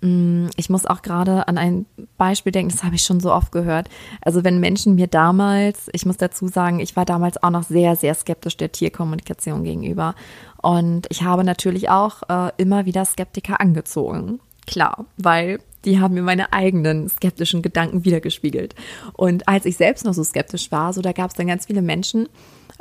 Mm, 0.00 0.48
ich 0.56 0.70
muss 0.70 0.86
auch 0.86 1.02
gerade 1.02 1.48
an 1.48 1.58
ein 1.58 1.86
Beispiel 2.18 2.52
denken, 2.52 2.72
das 2.72 2.84
habe 2.84 2.94
ich 2.94 3.02
schon 3.02 3.20
so 3.20 3.32
oft 3.32 3.52
gehört. 3.52 3.88
Also 4.20 4.44
wenn 4.44 4.60
Menschen 4.60 4.94
mir 4.94 5.06
damals, 5.06 5.88
ich 5.92 6.06
muss 6.06 6.16
dazu 6.16 6.48
sagen, 6.48 6.80
ich 6.80 6.96
war 6.96 7.04
damals 7.04 7.42
auch 7.42 7.50
noch 7.50 7.62
sehr, 7.62 7.96
sehr 7.96 8.14
skeptisch 8.14 8.56
der 8.56 8.72
Tierkommunikation 8.72 9.64
gegenüber. 9.64 10.14
Und 10.62 11.06
ich 11.10 11.22
habe 11.22 11.44
natürlich 11.44 11.88
auch 11.88 12.22
äh, 12.28 12.50
immer 12.56 12.86
wieder 12.86 13.04
Skeptiker 13.04 13.60
angezogen. 13.60 14.40
Klar, 14.66 15.06
weil 15.16 15.60
die 15.84 16.00
haben 16.00 16.14
mir 16.14 16.22
meine 16.22 16.52
eigenen 16.52 17.08
skeptischen 17.08 17.62
Gedanken 17.62 18.04
wiedergespiegelt. 18.04 18.74
Und 19.12 19.48
als 19.48 19.64
ich 19.64 19.76
selbst 19.76 20.04
noch 20.04 20.14
so 20.14 20.24
skeptisch 20.24 20.72
war, 20.72 20.92
so 20.92 21.00
da 21.00 21.12
gab 21.12 21.30
es 21.30 21.36
dann 21.36 21.46
ganz 21.46 21.66
viele 21.66 21.82
Menschen, 21.82 22.28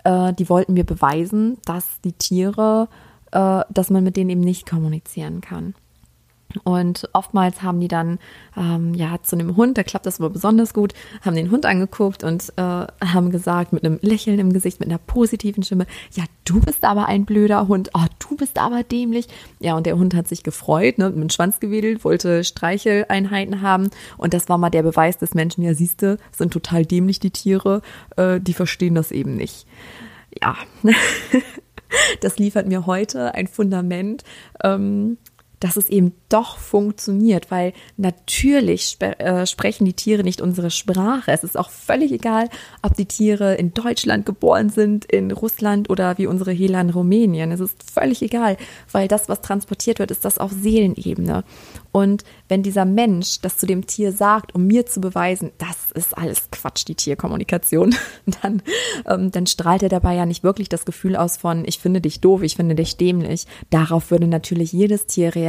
äh, 0.04 0.34
die 0.34 0.50
wollten 0.50 0.74
mir 0.74 0.84
beweisen, 0.84 1.58
dass 1.66 2.02
die 2.04 2.14
Tiere, 2.14 2.90
äh, 3.32 3.62
dass 3.70 3.92
man 3.92 4.04
mit 4.04 4.18
denen 4.18 4.32
eben 4.32 4.42
nicht 4.42 4.68
kommunizieren 4.68 5.42
kann. 5.42 5.76
Und 6.64 7.10
oftmals 7.14 7.62
haben 7.62 7.80
die 7.80 7.88
dann, 7.88 8.20
ähm, 8.58 8.94
ja, 8.94 9.22
zu 9.22 9.36
einem 9.36 9.56
Hund, 9.56 9.78
da 9.78 9.84
klappt 9.84 10.06
das 10.06 10.20
aber 10.20 10.30
besonders 10.30 10.74
gut, 10.74 10.94
haben 11.22 11.36
den 11.36 11.52
Hund 11.52 11.66
angeguckt 11.66 12.24
und 12.24 12.54
äh, 12.58 12.62
haben 12.62 13.32
gesagt, 13.32 13.74
mit 13.74 13.84
einem 13.84 14.00
Lächeln 14.02 14.40
im 14.40 14.54
Gesicht, 14.54 14.80
mit 14.80 14.90
einer 14.90 14.98
positiven 14.98 15.64
Stimme, 15.64 15.86
ja, 16.14 16.24
du 16.46 16.60
bist 16.60 16.84
aber 16.84 17.08
ein 17.08 17.26
blöder 17.26 17.68
Hund, 17.68 17.90
oh, 17.94 18.06
du 18.20 18.36
bist 18.36 18.60
aber 18.60 18.84
dämlich. 18.84 19.28
Ja, 19.60 19.76
und 19.76 19.86
der 19.86 19.98
Hund 19.98 20.14
hat 20.14 20.28
sich 20.28 20.44
gefreut, 20.44 20.98
ne, 20.98 21.10
mit 21.10 21.22
dem 21.22 21.30
Schwanz 21.30 21.60
gewedelt, 21.60 22.04
wollte 22.04 22.44
Streicheleinheiten 22.44 23.62
haben. 23.62 23.90
Und 24.18 24.34
das 24.34 24.50
war 24.50 24.58
mal 24.58 24.70
der 24.70 24.84
Beweis 24.84 25.18
des 25.18 25.34
Menschen, 25.34 25.64
ja, 25.64 25.74
siehste, 25.74 26.18
sind 26.32 26.54
total 26.54 26.86
dämlich 26.86 27.20
die 27.20 27.32
Tiere, 27.32 27.82
äh, 28.16 28.40
die 28.40 28.54
verstehen 28.54 28.96
das 28.96 29.12
eben 29.12 29.36
nicht. 29.36 29.66
Ja, 30.42 30.56
das 32.22 32.38
liefert 32.38 32.68
mir 32.68 32.86
heute 32.86 33.34
ein 33.34 33.48
Fundament, 33.48 34.24
ähm, 34.64 35.18
dass 35.60 35.78
es 35.78 35.90
eben 35.90 36.14
doch 36.30 36.58
funktioniert, 36.58 37.52
weil 37.52 37.74
natürlich 37.98 38.84
sp 38.92 39.18
äh, 39.20 39.46
sprechen 39.46 39.86
die 39.86 39.94
Tiere 39.94 40.24
nicht 40.24 40.42
unsere 40.42 40.72
Sprache. 40.72 41.32
Es 41.32 41.44
ist 41.44 41.58
auch 41.58 41.70
völlig 41.70 42.12
egal, 42.12 42.50
ob 42.82 42.96
die 42.96 43.06
Tiere 43.06 43.56
in 43.56 43.74
Deutschland 43.74 44.26
geboren 44.26 44.70
sind, 44.70 45.06
in 45.06 45.32
Russland 45.32 45.90
oder 45.90 46.18
wie 46.18 46.28
unsere 46.28 46.52
Hela 46.52 46.82
in 46.82 46.90
Rumänien. 46.90 47.52
Es 47.52 47.60
ist 47.60 47.90
völlig 47.90 48.22
egal, 48.22 48.58
weil 48.92 49.08
das, 49.08 49.30
was 49.30 49.42
transportiert 49.42 50.00
wird, 50.00 50.12
ist 50.12 50.26
das 50.26 50.38
auf 50.38 50.52
Seelenebene. 50.52 51.44
Und 51.92 52.24
wenn 52.50 52.62
dieser 52.62 52.84
Mensch 52.84 53.40
das 53.42 53.58
zu 53.58 53.66
dem 53.66 53.88
Tier 53.88 54.12
sagt, 54.12 54.54
um 54.54 54.68
mir 54.68 54.86
zu 54.86 55.00
beweisen, 55.00 55.52
das 55.58 55.92
ist 55.94 56.18
alles 56.18 56.50
Quatsch, 56.52 56.86
die 56.88 56.96
Tierkommunikation, 56.96 57.96
dann, 58.42 58.62
ähm, 59.08 59.32
dann 59.32 59.48
strahlt 59.48 59.84
er 59.84 59.90
dabei 59.90 60.16
ja 60.16 60.26
nicht 60.26 60.44
wirklich 60.44 60.68
das 60.68 60.86
Gefühl 60.86 61.16
aus 61.16 61.38
von, 61.38 61.64
ich 61.66 61.80
finde 61.80 62.02
dich 62.02 62.20
doof, 62.20 62.42
ich 62.42 62.58
finde 62.58 62.76
dich 62.76 62.98
dämlich. 62.98 63.46
Darauf 63.70 64.12
würde 64.12 64.28
natürlich 64.28 64.74
jedes 64.74 65.06
Tier 65.06 65.36
reagieren, 65.36 65.45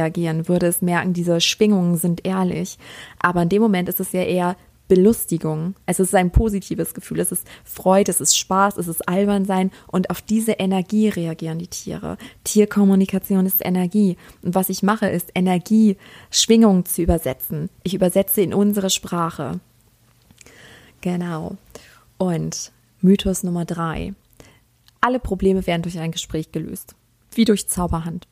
würde 0.47 0.67
es 0.67 0.81
merken, 0.81 1.13
diese 1.13 1.41
Schwingungen 1.41 1.97
sind 1.97 2.25
ehrlich. 2.25 2.77
Aber 3.19 3.41
in 3.41 3.49
dem 3.49 3.61
Moment 3.61 3.89
ist 3.89 3.99
es 3.99 4.11
ja 4.11 4.21
eher 4.21 4.55
Belustigung. 4.87 5.75
Es 5.85 5.99
ist 5.99 6.15
ein 6.15 6.31
positives 6.31 6.93
Gefühl, 6.93 7.19
es 7.19 7.31
ist 7.31 7.45
Freude, 7.65 8.09
es 8.09 8.21
ist 8.21 8.37
Spaß, 8.37 8.77
es 8.77 8.87
ist 8.87 9.07
Albernsein 9.07 9.71
und 9.87 10.09
auf 10.09 10.21
diese 10.21 10.53
Energie 10.53 11.09
reagieren 11.09 11.59
die 11.59 11.67
Tiere. 11.67 12.17
Tierkommunikation 12.43 13.45
ist 13.45 13.65
Energie 13.65 14.17
und 14.43 14.55
was 14.55 14.69
ich 14.69 14.83
mache, 14.83 15.09
ist 15.09 15.31
Energie, 15.35 15.97
Schwingung 16.31 16.85
zu 16.85 17.01
übersetzen. 17.01 17.69
Ich 17.83 17.93
übersetze 17.93 18.41
in 18.41 18.53
unsere 18.53 18.89
Sprache. 18.89 19.59
Genau. 21.01 21.57
Und 22.17 22.71
Mythos 23.01 23.43
Nummer 23.43 23.65
drei. 23.65 24.13
Alle 25.01 25.19
Probleme 25.19 25.67
werden 25.67 25.83
durch 25.83 25.99
ein 25.99 26.11
Gespräch 26.11 26.51
gelöst. 26.51 26.95
Wie 27.31 27.45
durch 27.45 27.67
Zauberhand 27.67 28.27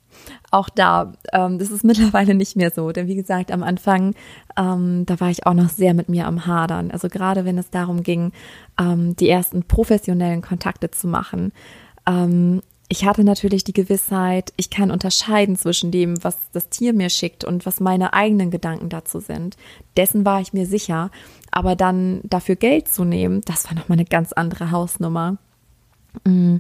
auch 0.52 0.70
da, 0.70 1.14
ähm, 1.34 1.60
das 1.60 1.72
ist 1.72 1.84
mittlerweile 1.86 2.36
nicht 2.36 2.56
mehr 2.56 2.72
so. 2.72 2.92
Denn 2.92 3.08
wie 3.08 3.16
gesagt, 3.16 3.52
am 3.52 3.64
Anfang, 3.64 4.16
ähm, 4.58 5.06
da 5.06 5.20
war 5.20 5.30
ich 5.30 5.46
auch 5.46 5.54
noch 5.54 5.70
sehr 5.70 5.94
mit 5.94 6.10
mir 6.10 6.28
am 6.28 6.46
Hadern. 6.46 6.92
Also 6.92 7.10
gerade 7.10 7.46
wenn 7.46 7.58
es 7.58 7.70
darum 7.70 8.04
ging, 8.04 8.32
ähm, 8.80 9.16
die 9.16 9.30
ersten 9.30 9.64
professionellen 9.64 10.42
Kontakte 10.42 10.92
zu 10.92 11.08
machen. 11.08 11.52
Ähm, 12.08 12.62
ich 12.88 13.04
hatte 13.04 13.24
natürlich 13.24 13.64
die 13.64 13.74
Gewissheit, 13.74 14.54
ich 14.58 14.70
kann 14.70 14.92
unterscheiden 14.92 15.56
zwischen 15.56 15.90
dem, 15.90 16.24
was 16.24 16.38
das 16.52 16.70
Tier 16.70 16.94
mir 16.94 17.10
schickt 17.10 17.44
und 17.44 17.66
was 17.66 17.80
meine 17.80 18.14
eigenen 18.14 18.52
Gedanken 18.52 18.90
dazu 18.90 19.20
sind. 19.20 19.58
Dessen 19.98 20.24
war 20.24 20.40
ich 20.40 20.54
mir 20.54 20.68
sicher. 20.68 21.10
Aber 21.52 21.76
dann 21.76 22.20
dafür 22.24 22.56
Geld 22.56 22.88
zu 22.88 23.04
nehmen, 23.04 23.42
das 23.46 23.66
war 23.66 23.74
nochmal 23.74 23.98
eine 23.98 24.06
ganz 24.06 24.34
andere 24.34 24.72
Hausnummer. 24.72 25.38
Mm. 26.26 26.58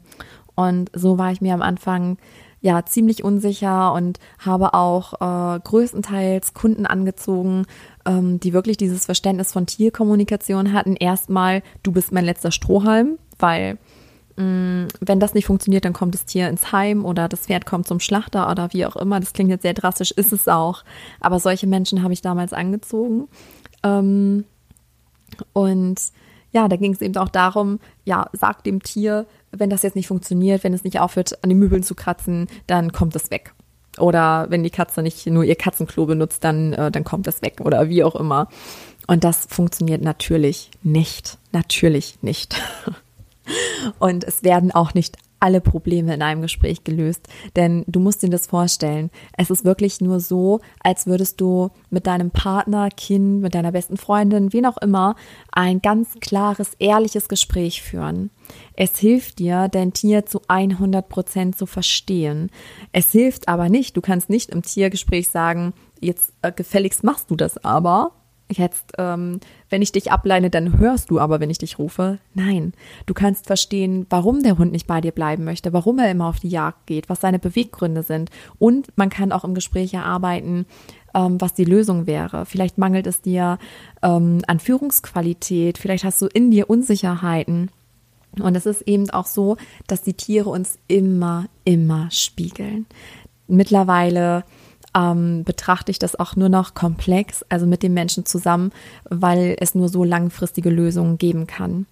Und 0.56 0.90
so 0.94 1.18
war 1.18 1.32
ich 1.32 1.42
mir 1.42 1.54
am 1.54 1.62
Anfang 1.62 2.18
ja 2.66 2.84
ziemlich 2.84 3.24
unsicher 3.24 3.94
und 3.94 4.20
habe 4.40 4.74
auch 4.74 5.14
äh, 5.22 5.60
größtenteils 5.60 6.56
Kunden 6.56 6.88
angezogen, 6.88 7.68
ähm, 8.08 8.40
die 8.40 8.54
wirklich 8.54 8.76
dieses 8.76 9.06
Verständnis 9.06 9.54
von 9.54 9.68
Tierkommunikation 9.68 10.74
hatten. 10.74 10.96
Erstmal, 10.96 11.62
du 11.84 11.92
bist 11.92 12.12
mein 12.12 12.26
letzter 12.26 12.52
Strohhalm, 12.52 13.20
weil 13.38 13.78
mh, 14.38 14.44
mm, 14.44 14.88
wenn 15.00 15.20
das 15.20 15.36
nicht 15.36 15.46
funktioniert, 15.46 15.86
dann 15.86 15.94
kommt 15.94 16.16
das 16.16 16.26
Tier 16.26 16.50
ins 16.50 16.72
Heim 16.72 17.06
oder 17.06 17.30
das 17.30 17.42
Pferd 17.42 17.68
kommt 17.68 17.88
zum 17.88 18.00
Schlachter 18.00 18.50
oder 18.50 18.74
wie 18.74 18.88
auch 18.88 18.96
immer. 18.96 19.20
Das 19.20 19.34
klingt 19.34 19.52
jetzt 19.52 19.62
sehr 19.62 19.76
drastisch, 19.76 20.10
ist 20.10 20.34
es 20.34 20.48
auch. 20.48 20.84
Aber 21.20 21.40
solche 21.40 21.68
Menschen 21.68 22.02
habe 22.02 22.14
ich 22.14 22.24
damals 22.24 22.52
angezogen. 22.52 23.28
Ähm, 23.84 24.44
und 25.54 26.02
ja, 26.52 26.68
da 26.68 26.78
ging 26.78 26.94
es 26.94 27.02
eben 27.02 27.18
auch 27.18 27.30
darum, 27.30 27.80
ja, 28.06 28.28
sag 28.34 28.64
dem 28.64 28.82
Tier, 28.82 29.28
wenn 29.58 29.70
das 29.70 29.84
jetzt 29.84 29.96
nicht 29.96 30.08
funktioniert, 30.08 30.64
wenn 30.64 30.74
es 30.74 30.84
nicht 30.84 31.00
aufhört, 31.00 31.44
an 31.44 31.50
den 31.50 31.60
Möbeln 31.60 31.84
zu 31.84 31.96
kratzen, 31.96 32.48
dann 32.68 32.92
kommt 32.92 33.16
es 33.16 33.32
weg. 33.32 33.54
Oder 33.98 34.48
wenn 34.50 34.64
die 34.64 34.70
Katze 34.70 35.02
nicht 35.02 35.26
nur 35.28 35.44
ihr 35.44 35.56
Katzenklo 35.56 36.06
benutzt, 36.06 36.44
dann, 36.44 36.74
äh, 36.74 36.92
dann 36.92 37.04
kommt 37.04 37.28
es 37.28 37.42
weg 37.42 37.62
oder 37.62 37.90
wie 37.90 38.04
auch 38.04 38.16
immer. 38.16 38.50
Und 39.08 39.24
das 39.24 39.46
funktioniert 39.50 40.02
natürlich 40.02 40.72
nicht. 40.84 41.38
Natürlich 41.52 42.18
nicht. 42.22 42.62
Und 44.00 44.24
es 44.24 44.44
werden 44.44 44.72
auch 44.72 44.94
nicht 44.94 45.18
alle 45.40 45.62
Probleme 45.62 46.14
in 46.14 46.22
einem 46.24 46.42
Gespräch 46.42 46.84
gelöst. 46.84 47.28
Denn 47.56 47.84
du 47.88 48.00
musst 48.00 48.24
dir 48.24 48.30
das 48.30 48.48
vorstellen. 48.48 49.12
Es 49.38 49.52
ist 49.52 49.64
wirklich 49.64 50.02
nur 50.02 50.20
so, 50.20 50.60
als 50.80 51.06
würdest 51.06 51.40
du 51.40 51.70
mit 51.92 52.08
deinem 52.08 52.32
Partner, 52.32 52.90
Kind, 52.90 53.42
mit 53.42 53.54
deiner 53.54 53.72
besten 53.72 53.98
Freundin, 53.98 54.54
wen 54.54 54.66
auch 54.66 54.78
immer, 54.78 55.16
ein 55.52 55.82
ganz 55.82 56.16
klares, 56.20 56.74
ehrliches 56.80 57.28
Gespräch 57.28 57.84
führen. 57.84 58.32
Es 58.76 58.98
hilft 58.98 59.40
dir, 59.40 59.68
dein 59.70 59.94
Tier 59.94 60.26
zu 60.26 60.42
100 60.48 61.08
Prozent 61.08 61.58
zu 61.58 61.66
verstehen. 61.66 62.50
Es 62.92 63.12
hilft 63.12 63.48
aber 63.48 63.70
nicht, 63.70 63.96
du 63.98 64.02
kannst 64.02 64.30
nicht 64.30 64.50
im 64.50 64.62
Tiergespräch 64.62 65.30
sagen, 65.30 65.74
jetzt 66.02 66.34
äh, 66.42 66.52
gefälligst 66.52 67.04
machst 67.04 67.32
du 67.32 67.36
das 67.36 67.64
aber, 67.64 68.12
jetzt, 68.50 68.94
ähm, 68.98 69.40
wenn 69.70 69.82
ich 69.82 69.92
dich 69.92 70.12
ableine, 70.12 70.50
dann 70.50 70.78
hörst 70.78 71.10
du 71.10 71.20
aber, 71.20 71.40
wenn 71.40 71.50
ich 71.50 71.58
dich 71.58 71.80
rufe. 71.80 72.20
Nein, 72.34 72.74
du 73.06 73.14
kannst 73.14 73.48
verstehen, 73.48 74.06
warum 74.10 74.44
der 74.44 74.58
Hund 74.58 74.72
nicht 74.72 74.88
bei 74.88 75.02
dir 75.02 75.12
bleiben 75.12 75.44
möchte, 75.44 75.74
warum 75.74 76.00
er 76.00 76.12
immer 76.12 76.28
auf 76.28 76.40
die 76.40 76.50
Jagd 76.50 76.86
geht, 76.86 77.10
was 77.10 77.22
seine 77.22 77.40
Beweggründe 77.40 78.04
sind. 78.04 78.30
Und 78.60 78.96
man 78.96 79.10
kann 79.10 79.32
auch 79.32 79.44
im 79.44 79.56
Gespräch 79.56 79.94
erarbeiten, 79.94 80.66
ähm, 81.14 81.40
was 81.42 81.54
die 81.54 81.66
Lösung 81.66 82.08
wäre. 82.08 82.46
Vielleicht 82.46 82.78
mangelt 82.78 83.08
es 83.08 83.22
dir 83.22 83.58
ähm, 84.04 84.42
an 84.48 84.60
Führungsqualität, 84.60 85.78
vielleicht 85.78 86.04
hast 86.04 86.22
du 86.22 86.28
in 86.28 86.52
dir 86.52 86.70
Unsicherheiten. 86.70 87.72
Und 88.42 88.56
es 88.56 88.66
ist 88.66 88.82
eben 88.82 89.10
auch 89.10 89.26
so, 89.26 89.58
dass 89.88 90.02
die 90.02 90.14
Tiere 90.14 90.50
uns 90.50 90.78
immer, 90.88 91.46
immer 91.64 92.10
spiegeln. 92.12 92.86
Mittlerweile 93.48 94.44
ähm, 94.96 95.44
betrachte 95.44 95.92
ich 95.92 96.00
das 96.00 96.18
auch 96.18 96.36
nur 96.36 96.50
noch 96.50 96.74
komplex, 96.74 97.44
also 97.50 97.66
mit 97.66 97.84
dem 97.84 97.94
Menschen 97.94 98.26
zusammen, 98.26 98.72
weil 99.10 99.56
es 99.60 99.76
nur 99.76 99.90
so 99.90 100.04
langfristige 100.04 100.70
Lösungen 100.70 101.18
geben 101.18 101.48
kann. 101.48 101.86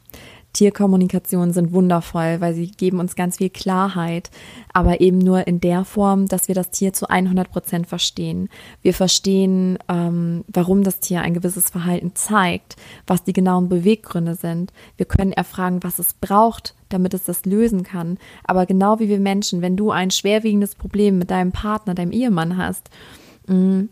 Tierkommunikationen 0.54 1.52
sind 1.52 1.74
wundervoll, 1.74 2.40
weil 2.40 2.54
sie 2.54 2.68
geben 2.68 3.00
uns 3.00 3.16
ganz 3.16 3.38
viel 3.38 3.50
Klarheit, 3.50 4.30
aber 4.72 5.02
eben 5.02 5.18
nur 5.18 5.48
in 5.48 5.60
der 5.60 5.84
Form, 5.84 6.28
dass 6.28 6.48
wir 6.48 6.54
das 6.54 6.70
Tier 6.70 6.94
zu 6.94 7.10
100 7.10 7.50
Prozent 7.50 7.88
verstehen. 7.88 8.50
Wir 8.84 8.94
verstehen, 8.94 9.80
ähm, 9.90 10.46
warum 10.48 10.84
das 10.84 11.00
Tier 11.00 11.22
ein 11.22 11.34
gewisses 11.34 11.72
Verhalten 11.72 12.12
zeigt, 12.14 12.76
was 13.08 13.24
die 13.24 13.34
genauen 13.34 13.68
Beweggründe 13.68 14.36
sind. 14.36 14.72
Wir 14.96 15.08
können 15.08 15.34
erfragen, 15.34 15.82
was 15.82 15.98
es 15.98 16.14
braucht, 16.14 16.76
damit 16.90 17.16
es 17.16 17.24
das 17.24 17.46
lösen 17.46 17.82
kann. 17.84 18.20
Aber 18.44 18.68
genau 18.68 19.00
wie 19.00 19.10
wir 19.10 19.20
Menschen, 19.20 19.64
wenn 19.64 19.76
du 19.76 19.90
ein 19.90 20.12
schwerwiegendes 20.12 20.76
Problem 20.76 21.18
mit 21.18 21.32
deinem 21.32 21.52
Partner, 21.52 21.96
deinem 21.96 22.12
Ehemann 22.12 22.58
hast, 22.58 22.92
mh, 23.48 23.56
mm, 23.56 23.90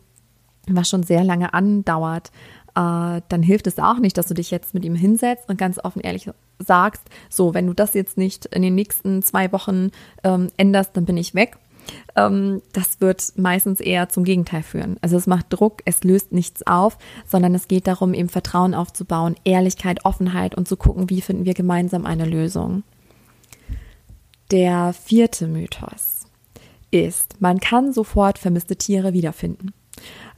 was 0.68 0.90
schon 0.90 1.04
sehr 1.04 1.24
lange 1.24 1.54
andauert, 1.54 2.32
äh, 2.76 3.22
dann 3.28 3.44
hilft 3.44 3.68
es 3.68 3.80
auch 3.80 4.00
nicht, 4.00 4.18
dass 4.18 4.28
du 4.28 4.34
dich 4.34 4.52
jetzt 4.52 4.74
mit 4.74 4.86
ihm 4.86 4.96
hinsetzt 4.96 5.50
und 5.50 5.58
ganz 5.58 5.80
offen 5.84 6.02
ehrlich 6.02 6.30
sagst, 6.60 7.04
so, 7.30 7.54
wenn 7.54 7.68
du 7.68 7.74
das 7.74 7.94
jetzt 7.94 8.18
nicht 8.18 8.46
in 8.48 8.62
den 8.62 8.76
nächsten 8.76 9.22
zwei 9.22 9.52
Wochen 9.52 9.92
ähm, 10.24 10.50
änderst, 10.58 10.96
dann 10.96 11.06
bin 11.06 11.18
ich 11.18 11.36
weg. 11.36 11.58
Ähm, 12.16 12.62
das 12.74 13.02
wird 13.02 13.34
meistens 13.38 13.80
eher 13.80 14.10
zum 14.10 14.24
Gegenteil 14.24 14.64
führen. 14.64 14.98
Also 15.02 15.18
es 15.18 15.28
macht 15.28 15.48
Druck, 15.50 15.82
es 15.86 16.04
löst 16.04 16.32
nichts 16.32 16.66
auf, 16.68 16.98
sondern 17.28 17.56
es 17.56 17.68
geht 17.68 17.88
darum, 17.88 18.14
eben 18.14 18.30
Vertrauen 18.30 18.74
aufzubauen, 18.74 19.36
Ehrlichkeit, 19.44 20.06
Offenheit 20.06 20.56
und 20.56 20.68
zu 20.68 20.78
gucken, 20.78 21.10
wie 21.10 21.22
finden 21.22 21.46
wir 21.46 21.54
gemeinsam 21.54 22.06
eine 22.06 22.26
Lösung. 22.26 22.84
Der 24.52 24.94
vierte 24.94 25.48
Mythos 25.48 26.28
ist, 26.92 27.42
man 27.42 27.60
kann 27.60 27.94
sofort 27.94 28.38
vermisste 28.38 28.76
Tiere 28.76 29.14
wiederfinden. 29.14 29.74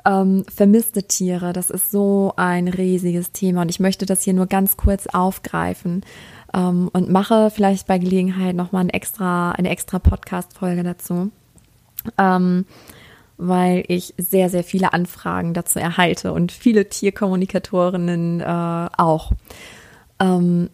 Ähm, 0.05 0.43
vermisste 0.53 1.03
Tiere, 1.03 1.53
das 1.53 1.69
ist 1.69 1.91
so 1.91 2.33
ein 2.35 2.67
riesiges 2.67 3.31
Thema 3.31 3.61
und 3.61 3.69
ich 3.69 3.79
möchte 3.79 4.05
das 4.05 4.21
hier 4.21 4.33
nur 4.33 4.47
ganz 4.47 4.75
kurz 4.75 5.07
aufgreifen 5.07 6.01
ähm, 6.53 6.89
und 6.91 7.09
mache 7.09 7.49
vielleicht 7.49 7.87
bei 7.87 7.97
Gelegenheit 7.97 8.55
nochmal 8.55 8.83
ein 8.83 8.89
extra, 8.89 9.53
eine 9.53 9.69
extra 9.69 9.99
Podcast-Folge 9.99 10.83
dazu. 10.83 11.31
Ähm, 12.17 12.65
weil 13.37 13.83
ich 13.87 14.13
sehr, 14.17 14.49
sehr 14.49 14.63
viele 14.63 14.93
Anfragen 14.93 15.53
dazu 15.53 15.79
erhalte 15.79 16.33
und 16.33 16.51
viele 16.51 16.87
Tierkommunikatorinnen 16.87 18.41
äh, 18.41 18.89
auch. 18.97 19.31
Ähm, 20.19 20.69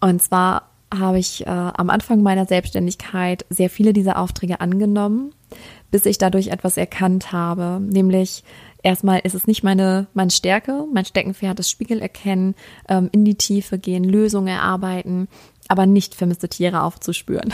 und 0.00 0.22
zwar 0.22 0.70
habe 0.94 1.18
ich 1.18 1.46
äh, 1.46 1.50
am 1.50 1.90
Anfang 1.90 2.22
meiner 2.22 2.46
Selbstständigkeit 2.46 3.44
sehr 3.50 3.70
viele 3.70 3.92
dieser 3.92 4.18
Aufträge 4.18 4.60
angenommen, 4.60 5.32
bis 5.90 6.06
ich 6.06 6.18
dadurch 6.18 6.48
etwas 6.48 6.76
erkannt 6.76 7.32
habe, 7.32 7.80
nämlich 7.80 8.44
erstmal 8.86 9.18
ist 9.24 9.34
es 9.34 9.48
nicht 9.48 9.64
meine, 9.64 10.06
meine 10.14 10.30
Stärke, 10.30 10.86
mein 10.92 11.04
Steckenpferd 11.04 11.58
ist 11.58 11.70
Spiegel 11.70 12.00
erkennen, 12.00 12.54
ähm, 12.88 13.10
in 13.10 13.24
die 13.24 13.34
Tiefe 13.34 13.78
gehen, 13.78 14.04
Lösungen 14.04 14.46
erarbeiten, 14.46 15.26
aber 15.66 15.86
nicht 15.86 16.14
vermisste 16.14 16.48
Tiere 16.48 16.82
aufzuspüren. 16.82 17.52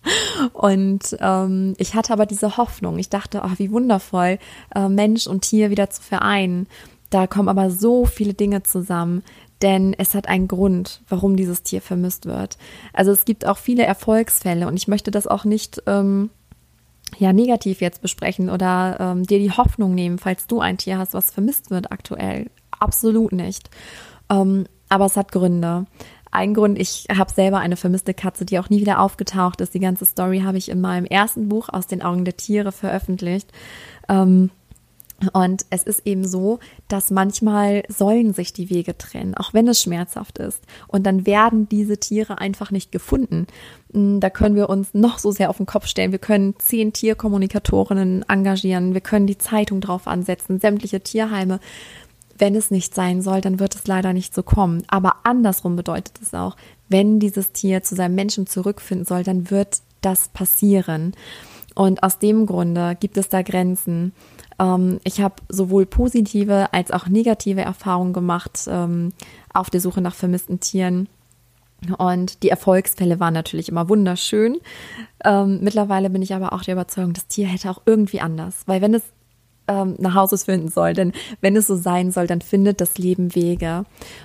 Und 0.52 1.16
ähm, 1.20 1.74
ich 1.78 1.94
hatte 1.94 2.12
aber 2.12 2.26
diese 2.26 2.56
Hoffnung. 2.56 2.98
Ich 2.98 3.10
dachte, 3.10 3.42
oh, 3.44 3.50
wie 3.56 3.72
wundervoll, 3.72 4.38
äh, 4.74 4.88
Mensch 4.88 5.26
und 5.26 5.42
Tier 5.42 5.70
wieder 5.70 5.90
zu 5.90 6.00
vereinen. 6.00 6.68
Da 7.10 7.26
kommen 7.26 7.48
aber 7.48 7.70
so 7.70 8.06
viele 8.06 8.34
Dinge 8.34 8.62
zusammen, 8.62 9.24
denn 9.60 9.94
es 9.98 10.14
hat 10.14 10.28
einen 10.28 10.46
Grund, 10.46 11.02
warum 11.08 11.36
dieses 11.36 11.64
Tier 11.64 11.82
vermisst 11.82 12.26
wird. 12.26 12.56
Also 12.92 13.10
es 13.10 13.24
gibt 13.24 13.46
auch 13.46 13.58
viele 13.58 13.82
Erfolgsfälle 13.82 14.68
und 14.68 14.76
ich 14.76 14.86
möchte 14.86 15.10
das 15.10 15.26
auch 15.26 15.44
nicht 15.44 15.82
ähm, 15.86 16.30
ja 17.16 17.32
negativ 17.32 17.80
jetzt 17.80 18.02
besprechen 18.02 18.50
oder 18.50 18.96
ähm, 19.00 19.24
dir 19.24 19.38
die 19.38 19.50
Hoffnung 19.50 19.94
nehmen, 19.94 20.18
falls 20.18 20.46
du 20.46 20.60
ein 20.60 20.78
Tier 20.78 20.98
hast, 20.98 21.14
was 21.14 21.30
vermisst 21.30 21.70
wird 21.70 21.90
aktuell. 21.90 22.50
Absolut 22.70 23.32
nicht. 23.32 23.70
Ähm, 24.30 24.66
aber 24.88 25.06
es 25.06 25.16
hat 25.16 25.32
Gründe. 25.32 25.86
Ein 26.30 26.52
Grund, 26.52 26.78
ich 26.78 27.06
habe 27.14 27.32
selber 27.32 27.58
eine 27.58 27.76
vermisste 27.76 28.12
Katze, 28.12 28.44
die 28.44 28.58
auch 28.58 28.68
nie 28.68 28.80
wieder 28.80 29.00
aufgetaucht 29.00 29.60
ist. 29.60 29.72
Die 29.72 29.80
ganze 29.80 30.04
Story 30.04 30.40
habe 30.40 30.58
ich 30.58 30.68
in 30.68 30.80
meinem 30.80 31.06
ersten 31.06 31.48
Buch 31.48 31.70
aus 31.70 31.86
den 31.86 32.02
Augen 32.02 32.24
der 32.24 32.36
Tiere 32.36 32.72
veröffentlicht. 32.72 33.50
Ähm, 34.08 34.50
und 35.32 35.66
es 35.70 35.82
ist 35.82 36.06
eben 36.06 36.26
so, 36.26 36.60
dass 36.86 37.10
manchmal 37.10 37.82
sollen 37.88 38.32
sich 38.32 38.52
die 38.52 38.70
Wege 38.70 38.96
trennen, 38.96 39.34
auch 39.34 39.52
wenn 39.52 39.66
es 39.66 39.82
schmerzhaft 39.82 40.38
ist. 40.38 40.62
Und 40.86 41.06
dann 41.06 41.26
werden 41.26 41.68
diese 41.68 41.98
Tiere 41.98 42.38
einfach 42.38 42.70
nicht 42.70 42.92
gefunden. 42.92 43.48
Hm, 43.92 44.20
da 44.20 44.30
können 44.30 44.54
wir 44.54 44.68
uns 44.68 44.94
noch 44.94 45.18
so 45.18 45.32
sehr 45.32 45.50
auf 45.50 45.56
den 45.56 45.66
Kopf 45.66 45.86
stellen. 45.86 46.12
Wir 46.12 46.20
können 46.20 46.54
zehn 46.58 46.92
Tierkommunikatorinnen 46.92 48.26
engagieren. 48.28 48.94
Wir 48.94 49.00
können 49.00 49.26
die 49.26 49.38
Zeitung 49.38 49.80
drauf 49.80 50.06
ansetzen, 50.06 50.60
sämtliche 50.60 51.00
Tierheime. 51.00 51.58
Wenn 52.38 52.54
es 52.54 52.70
nicht 52.70 52.94
sein 52.94 53.20
soll, 53.20 53.40
dann 53.40 53.58
wird 53.58 53.74
es 53.74 53.88
leider 53.88 54.12
nicht 54.12 54.32
so 54.32 54.44
kommen. 54.44 54.84
Aber 54.86 55.16
andersrum 55.24 55.74
bedeutet 55.74 56.20
es 56.22 56.32
auch, 56.32 56.56
wenn 56.88 57.18
dieses 57.18 57.50
Tier 57.50 57.82
zu 57.82 57.96
seinem 57.96 58.14
Menschen 58.14 58.46
zurückfinden 58.46 59.04
soll, 59.04 59.24
dann 59.24 59.50
wird 59.50 59.78
das 60.00 60.28
passieren. 60.28 61.14
Und 61.74 62.02
aus 62.02 62.18
dem 62.18 62.46
Grunde 62.46 62.96
gibt 62.98 63.16
es 63.16 63.28
da 63.28 63.42
Grenzen. 63.42 64.12
Ähm, 64.58 65.00
ich 65.04 65.20
habe 65.20 65.36
sowohl 65.48 65.86
positive 65.86 66.72
als 66.72 66.90
auch 66.90 67.08
negative 67.08 67.62
Erfahrungen 67.62 68.12
gemacht 68.12 68.66
ähm, 68.68 69.12
auf 69.52 69.70
der 69.70 69.80
Suche 69.80 70.00
nach 70.00 70.14
vermissten 70.14 70.60
Tieren. 70.60 71.08
Und 71.96 72.42
die 72.42 72.48
Erfolgsfälle 72.48 73.20
waren 73.20 73.34
natürlich 73.34 73.68
immer 73.68 73.88
wunderschön. 73.88 74.58
Ähm, 75.24 75.60
mittlerweile 75.62 76.10
bin 76.10 76.22
ich 76.22 76.34
aber 76.34 76.52
auch 76.52 76.62
der 76.62 76.74
Überzeugung, 76.74 77.12
das 77.12 77.28
Tier 77.28 77.46
hätte 77.46 77.70
auch 77.70 77.82
irgendwie 77.86 78.20
anders. 78.20 78.62
Weil 78.66 78.82
wenn 78.82 78.94
es 78.94 79.02
ähm, 79.68 79.94
nach 79.98 80.14
Hause 80.14 80.38
finden 80.38 80.68
soll. 80.68 80.94
Denn 80.94 81.12
wenn 81.40 81.56
es 81.56 81.66
so 81.66 81.76
sein 81.76 82.10
soll, 82.10 82.26
dann 82.26 82.40
findet 82.40 82.80
das 82.80 82.98
Leben 82.98 83.34
Wege. 83.34 83.84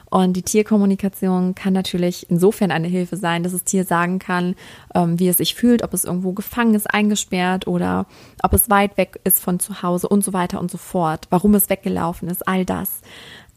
Und 0.10 0.34
die 0.34 0.42
Tierkommunikation 0.42 1.56
kann 1.56 1.74
natürlich 1.74 2.30
insofern 2.30 2.72
eine 2.72 2.88
Hilfe 2.88 3.18
sein, 3.18 3.44
dass 3.44 3.52
das 3.52 3.64
Tier 3.64 3.86
sagen 3.86 4.20
kann, 4.20 4.56
ähm, 4.96 5.20
wie 5.20 5.28
es 5.28 5.38
sich 5.38 5.56
fühlt, 5.56 5.84
ob 5.84 5.94
es 5.94 6.06
irgendwo 6.06 6.34
gefangen 6.34 6.76
ist, 6.76 6.92
eingesperrt 6.92 7.68
oder 7.68 8.06
ob 8.42 8.54
es 8.54 8.70
weit 8.70 8.98
weg 8.98 9.20
ist 9.24 9.40
von 9.40 9.60
zu 9.60 9.84
Hause 9.84 10.08
und 10.08 10.24
so 10.24 10.34
weiter 10.34 10.60
und 10.60 10.72
so 10.72 10.78
fort, 10.78 11.28
warum 11.30 11.54
es 11.56 11.70
weggelaufen 11.70 12.30
ist, 12.30 12.48
all 12.48 12.66
das. 12.66 13.02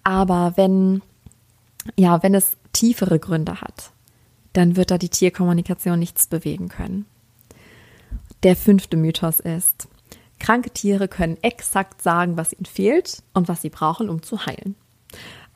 Aber 0.03 0.53
wenn, 0.57 1.03
ja, 1.97 2.23
wenn 2.23 2.35
es 2.35 2.57
tiefere 2.73 3.19
Gründe 3.19 3.61
hat, 3.61 3.91
dann 4.53 4.77
wird 4.77 4.91
da 4.91 4.99
die 4.99 5.09
Tierkommunikation 5.09 5.99
nichts 5.99 6.27
bewegen 6.27 6.69
können. 6.69 7.07
Der 8.43 8.57
fünfte 8.57 8.97
Mythos 8.97 9.41
ist, 9.41 9.89
Kranke 10.39 10.71
Tiere 10.71 11.09
können 11.09 11.39
exakt 11.43 12.03
sagen, 12.03 12.37
was 12.37 12.53
ihnen 12.53 12.67
fehlt 12.67 13.23
und 13.33 13.49
was 13.49 13.63
sie 13.63 13.71
brauchen, 13.71 14.09
um 14.09 14.23
zu 14.23 14.47
heilen. 14.47 14.77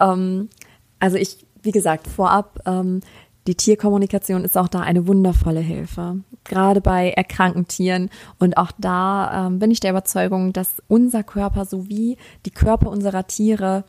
Ähm, 0.00 0.48
also 0.98 1.16
ich, 1.16 1.46
wie 1.62 1.72
gesagt, 1.72 2.06
vorab, 2.06 2.60
ähm, 2.66 3.00
die 3.46 3.54
Tierkommunikation 3.54 4.44
ist 4.44 4.56
auch 4.56 4.68
da 4.68 4.80
eine 4.80 5.06
wundervolle 5.06 5.60
Hilfe, 5.60 6.20
gerade 6.44 6.80
bei 6.80 7.10
erkrankten 7.10 7.66
Tieren. 7.66 8.10
Und 8.38 8.56
auch 8.56 8.70
da 8.78 9.46
ähm, 9.46 9.58
bin 9.58 9.70
ich 9.70 9.80
der 9.80 9.90
Überzeugung, 9.90 10.52
dass 10.52 10.82
unser 10.88 11.22
Körper 11.22 11.64
sowie 11.64 12.16
die 12.44 12.50
Körper 12.50 12.90
unserer 12.90 13.26
Tiere 13.26 13.84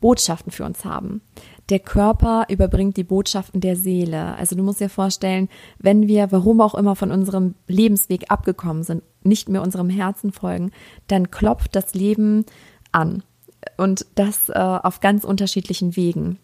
Botschaften 0.00 0.52
für 0.52 0.64
uns 0.64 0.84
haben. 0.84 1.20
Der 1.68 1.78
Körper 1.78 2.46
überbringt 2.48 2.96
die 2.96 3.04
Botschaften 3.04 3.60
der 3.60 3.76
Seele. 3.76 4.36
Also 4.36 4.56
du 4.56 4.62
musst 4.62 4.80
dir 4.80 4.88
vorstellen, 4.88 5.48
wenn 5.78 6.08
wir, 6.08 6.30
warum 6.32 6.60
auch 6.60 6.74
immer, 6.74 6.96
von 6.96 7.10
unserem 7.10 7.54
Lebensweg 7.66 8.30
abgekommen 8.30 8.82
sind, 8.82 9.02
nicht 9.24 9.48
mehr 9.48 9.62
unserem 9.62 9.90
Herzen 9.90 10.32
folgen, 10.32 10.72
dann 11.08 11.30
klopft 11.30 11.74
das 11.74 11.94
Leben 11.94 12.44
an. 12.92 13.22
Und 13.76 14.06
das 14.14 14.48
äh, 14.48 14.58
auf 14.58 15.00
ganz 15.00 15.24
unterschiedlichen 15.24 15.96
Wegen. 15.96 16.38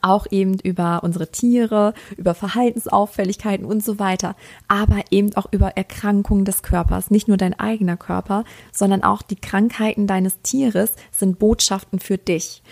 Auch 0.00 0.26
eben 0.30 0.58
über 0.60 1.02
unsere 1.02 1.30
Tiere, 1.30 1.92
über 2.16 2.34
Verhaltensauffälligkeiten 2.34 3.66
und 3.66 3.84
so 3.84 3.98
weiter, 3.98 4.36
aber 4.68 5.02
eben 5.10 5.34
auch 5.34 5.46
über 5.52 5.76
Erkrankungen 5.76 6.44
des 6.44 6.62
Körpers. 6.62 7.10
Nicht 7.10 7.28
nur 7.28 7.36
dein 7.36 7.58
eigener 7.58 7.96
Körper, 7.96 8.44
sondern 8.72 9.02
auch 9.02 9.22
die 9.22 9.36
Krankheiten 9.36 10.06
deines 10.06 10.40
Tieres 10.42 10.92
sind 11.10 11.38
Botschaften 11.38 11.98
für 11.98 12.16
dich. 12.16 12.62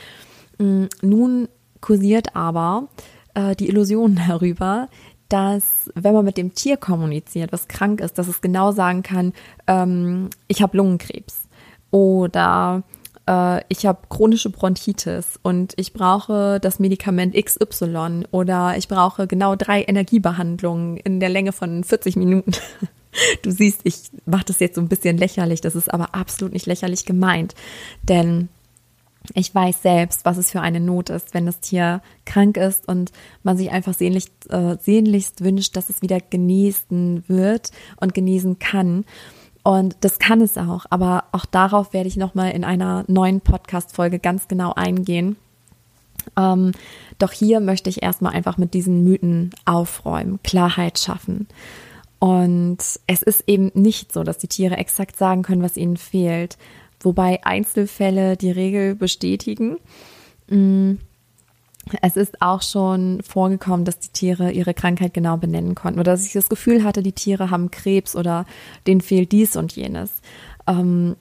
Mm, 0.58 0.84
nun 1.02 1.48
kursiert 1.80 2.36
aber 2.36 2.88
äh, 3.34 3.56
die 3.56 3.68
Illusion 3.68 4.18
darüber, 4.28 4.88
dass 5.30 5.90
wenn 5.94 6.12
man 6.12 6.24
mit 6.24 6.36
dem 6.36 6.54
Tier 6.54 6.76
kommuniziert, 6.76 7.52
was 7.52 7.68
krank 7.68 8.00
ist, 8.00 8.18
dass 8.18 8.28
es 8.28 8.42
genau 8.42 8.72
sagen 8.72 9.02
kann, 9.02 9.32
ähm, 9.66 10.28
ich 10.48 10.60
habe 10.60 10.76
Lungenkrebs 10.76 11.44
oder 11.90 12.82
äh, 13.26 13.62
ich 13.68 13.86
habe 13.86 14.00
chronische 14.08 14.50
Bronchitis 14.50 15.38
und 15.42 15.72
ich 15.76 15.92
brauche 15.92 16.58
das 16.60 16.78
Medikament 16.80 17.34
XY 17.34 18.24
oder 18.32 18.76
ich 18.76 18.88
brauche 18.88 19.26
genau 19.26 19.56
drei 19.56 19.82
Energiebehandlungen 19.82 20.96
in 20.98 21.20
der 21.20 21.28
Länge 21.28 21.52
von 21.52 21.84
40 21.84 22.16
Minuten. 22.16 22.52
Du 23.42 23.50
siehst, 23.50 23.80
ich 23.82 24.12
mache 24.24 24.44
das 24.44 24.60
jetzt 24.60 24.76
so 24.76 24.80
ein 24.80 24.86
bisschen 24.86 25.18
lächerlich, 25.18 25.60
das 25.60 25.74
ist 25.74 25.92
aber 25.92 26.14
absolut 26.14 26.52
nicht 26.52 26.66
lächerlich 26.66 27.06
gemeint, 27.06 27.56
denn 28.04 28.48
ich 29.34 29.54
weiß 29.54 29.82
selbst, 29.82 30.24
was 30.24 30.38
es 30.38 30.50
für 30.50 30.60
eine 30.60 30.80
Not 30.80 31.10
ist, 31.10 31.34
wenn 31.34 31.46
das 31.46 31.60
Tier 31.60 32.02
krank 32.24 32.56
ist 32.56 32.88
und 32.88 33.12
man 33.42 33.56
sich 33.56 33.70
einfach 33.70 33.94
sehnlichst, 33.94 34.50
äh, 34.50 34.76
sehnlichst 34.80 35.44
wünscht, 35.44 35.76
dass 35.76 35.90
es 35.90 36.02
wieder 36.02 36.20
genießen 36.20 37.24
wird 37.28 37.70
und 38.00 38.14
genießen 38.14 38.58
kann. 38.58 39.04
Und 39.62 39.96
das 40.00 40.18
kann 40.18 40.40
es 40.40 40.56
auch, 40.56 40.86
aber 40.88 41.24
auch 41.32 41.44
darauf 41.44 41.92
werde 41.92 42.08
ich 42.08 42.16
nochmal 42.16 42.52
in 42.52 42.64
einer 42.64 43.04
neuen 43.08 43.42
Podcast-Folge 43.42 44.18
ganz 44.18 44.48
genau 44.48 44.72
eingehen. 44.72 45.36
Ähm, 46.36 46.72
doch 47.18 47.32
hier 47.32 47.60
möchte 47.60 47.90
ich 47.90 48.02
erstmal 48.02 48.32
einfach 48.32 48.56
mit 48.56 48.72
diesen 48.72 49.04
Mythen 49.04 49.50
aufräumen, 49.66 50.40
Klarheit 50.42 50.98
schaffen. 50.98 51.46
Und 52.18 52.78
es 53.06 53.22
ist 53.22 53.44
eben 53.46 53.70
nicht 53.74 54.12
so, 54.12 54.24
dass 54.24 54.38
die 54.38 54.48
Tiere 54.48 54.76
exakt 54.76 55.16
sagen 55.16 55.42
können, 55.42 55.62
was 55.62 55.76
ihnen 55.76 55.96
fehlt 55.96 56.56
wobei 57.00 57.44
Einzelfälle 57.44 58.36
die 58.36 58.50
Regel 58.50 58.94
bestätigen. 58.94 59.78
Mm, 60.48 60.94
es 62.02 62.16
ist 62.16 62.40
auch 62.42 62.62
schon 62.62 63.22
vorgekommen, 63.22 63.84
dass 63.84 63.98
die 63.98 64.10
Tiere 64.10 64.52
ihre 64.52 64.74
Krankheit 64.74 65.14
genau 65.14 65.36
benennen 65.36 65.74
konnten 65.74 65.98
oder 65.98 66.12
dass 66.12 66.26
ich 66.26 66.32
das 66.32 66.48
Gefühl 66.48 66.84
hatte, 66.84 67.02
die 67.02 67.12
Tiere 67.12 67.50
haben 67.50 67.70
Krebs 67.70 68.14
oder 68.14 68.46
denen 68.86 69.00
fehlt 69.00 69.32
dies 69.32 69.56
und 69.56 69.74
jenes. 69.74 70.10
Ähm, 70.66 71.16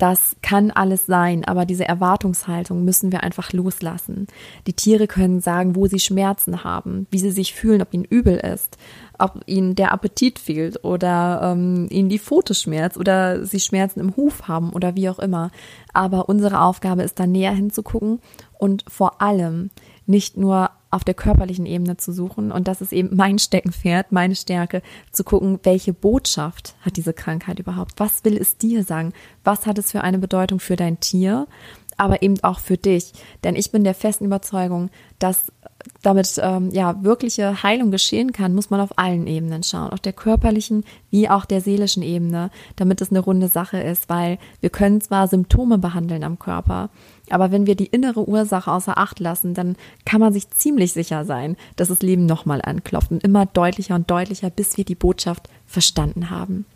das 0.00 0.34
kann 0.40 0.70
alles 0.70 1.04
sein, 1.04 1.44
aber 1.44 1.66
diese 1.66 1.86
Erwartungshaltung 1.86 2.84
müssen 2.84 3.12
wir 3.12 3.22
einfach 3.22 3.52
loslassen. 3.52 4.28
Die 4.66 4.72
Tiere 4.72 5.06
können 5.06 5.40
sagen, 5.40 5.76
wo 5.76 5.86
sie 5.86 5.98
Schmerzen 5.98 6.64
haben, 6.64 7.06
wie 7.10 7.18
sie 7.18 7.30
sich 7.30 7.54
fühlen, 7.54 7.82
ob 7.82 7.92
ihnen 7.92 8.04
übel 8.04 8.36
ist, 8.36 8.78
ob 9.18 9.42
ihnen 9.44 9.74
der 9.74 9.92
Appetit 9.92 10.38
fehlt 10.38 10.84
oder 10.84 11.52
ähm, 11.52 11.86
ihnen 11.90 12.08
die 12.08 12.18
Pfote 12.18 12.54
schmerzt 12.54 12.96
oder 12.96 13.44
sie 13.44 13.60
Schmerzen 13.60 14.00
im 14.00 14.16
Huf 14.16 14.48
haben 14.48 14.70
oder 14.70 14.96
wie 14.96 15.10
auch 15.10 15.18
immer. 15.18 15.50
Aber 15.92 16.30
unsere 16.30 16.62
Aufgabe 16.62 17.02
ist 17.02 17.20
da 17.20 17.26
näher 17.26 17.52
hinzugucken 17.52 18.20
und 18.58 18.84
vor 18.88 19.20
allem 19.20 19.70
nicht 20.06 20.38
nur 20.38 20.70
auf 20.90 21.04
der 21.04 21.14
körperlichen 21.14 21.66
Ebene 21.66 21.96
zu 21.96 22.12
suchen. 22.12 22.50
Und 22.50 22.68
das 22.68 22.80
ist 22.80 22.92
eben 22.92 23.14
mein 23.14 23.38
Steckenpferd, 23.38 24.12
meine 24.12 24.34
Stärke, 24.34 24.82
zu 25.12 25.24
gucken, 25.24 25.60
welche 25.62 25.92
Botschaft 25.92 26.74
hat 26.80 26.96
diese 26.96 27.12
Krankheit 27.12 27.58
überhaupt? 27.58 27.92
Was 27.98 28.24
will 28.24 28.36
es 28.36 28.56
dir 28.56 28.84
sagen? 28.84 29.12
Was 29.44 29.66
hat 29.66 29.78
es 29.78 29.92
für 29.92 30.02
eine 30.02 30.18
Bedeutung 30.18 30.60
für 30.60 30.76
dein 30.76 31.00
Tier? 31.00 31.46
aber 31.96 32.22
eben 32.22 32.42
auch 32.42 32.60
für 32.60 32.78
dich. 32.78 33.12
Denn 33.44 33.56
ich 33.56 33.72
bin 33.72 33.84
der 33.84 33.94
festen 33.94 34.24
Überzeugung, 34.24 34.88
dass 35.18 35.52
damit 36.02 36.40
ähm, 36.42 36.70
ja 36.72 37.02
wirkliche 37.02 37.62
Heilung 37.62 37.90
geschehen 37.90 38.32
kann, 38.32 38.54
muss 38.54 38.70
man 38.70 38.80
auf 38.80 38.98
allen 38.98 39.26
Ebenen 39.26 39.62
schauen, 39.62 39.90
auf 39.90 40.00
der 40.00 40.12
körperlichen 40.12 40.84
wie 41.10 41.28
auch 41.28 41.44
der 41.44 41.60
seelischen 41.60 42.02
Ebene, 42.02 42.50
damit 42.76 43.00
es 43.00 43.10
eine 43.10 43.20
runde 43.20 43.48
Sache 43.48 43.78
ist, 43.78 44.08
weil 44.08 44.38
wir 44.60 44.70
können 44.70 45.00
zwar 45.00 45.28
Symptome 45.28 45.78
behandeln 45.78 46.24
am 46.24 46.38
Körper, 46.38 46.90
aber 47.28 47.52
wenn 47.52 47.66
wir 47.66 47.76
die 47.76 47.86
innere 47.86 48.28
Ursache 48.28 48.70
außer 48.70 48.98
Acht 48.98 49.20
lassen, 49.20 49.54
dann 49.54 49.76
kann 50.04 50.20
man 50.20 50.32
sich 50.32 50.50
ziemlich 50.50 50.92
sicher 50.92 51.24
sein, 51.24 51.56
dass 51.76 51.88
das 51.88 52.02
Leben 52.02 52.26
nochmal 52.26 52.60
anklopft 52.62 53.10
und 53.10 53.22
immer 53.22 53.46
deutlicher 53.46 53.94
und 53.94 54.10
deutlicher, 54.10 54.50
bis 54.50 54.76
wir 54.76 54.84
die 54.84 54.94
Botschaft 54.94 55.48
verstanden 55.66 56.30
haben. 56.30 56.66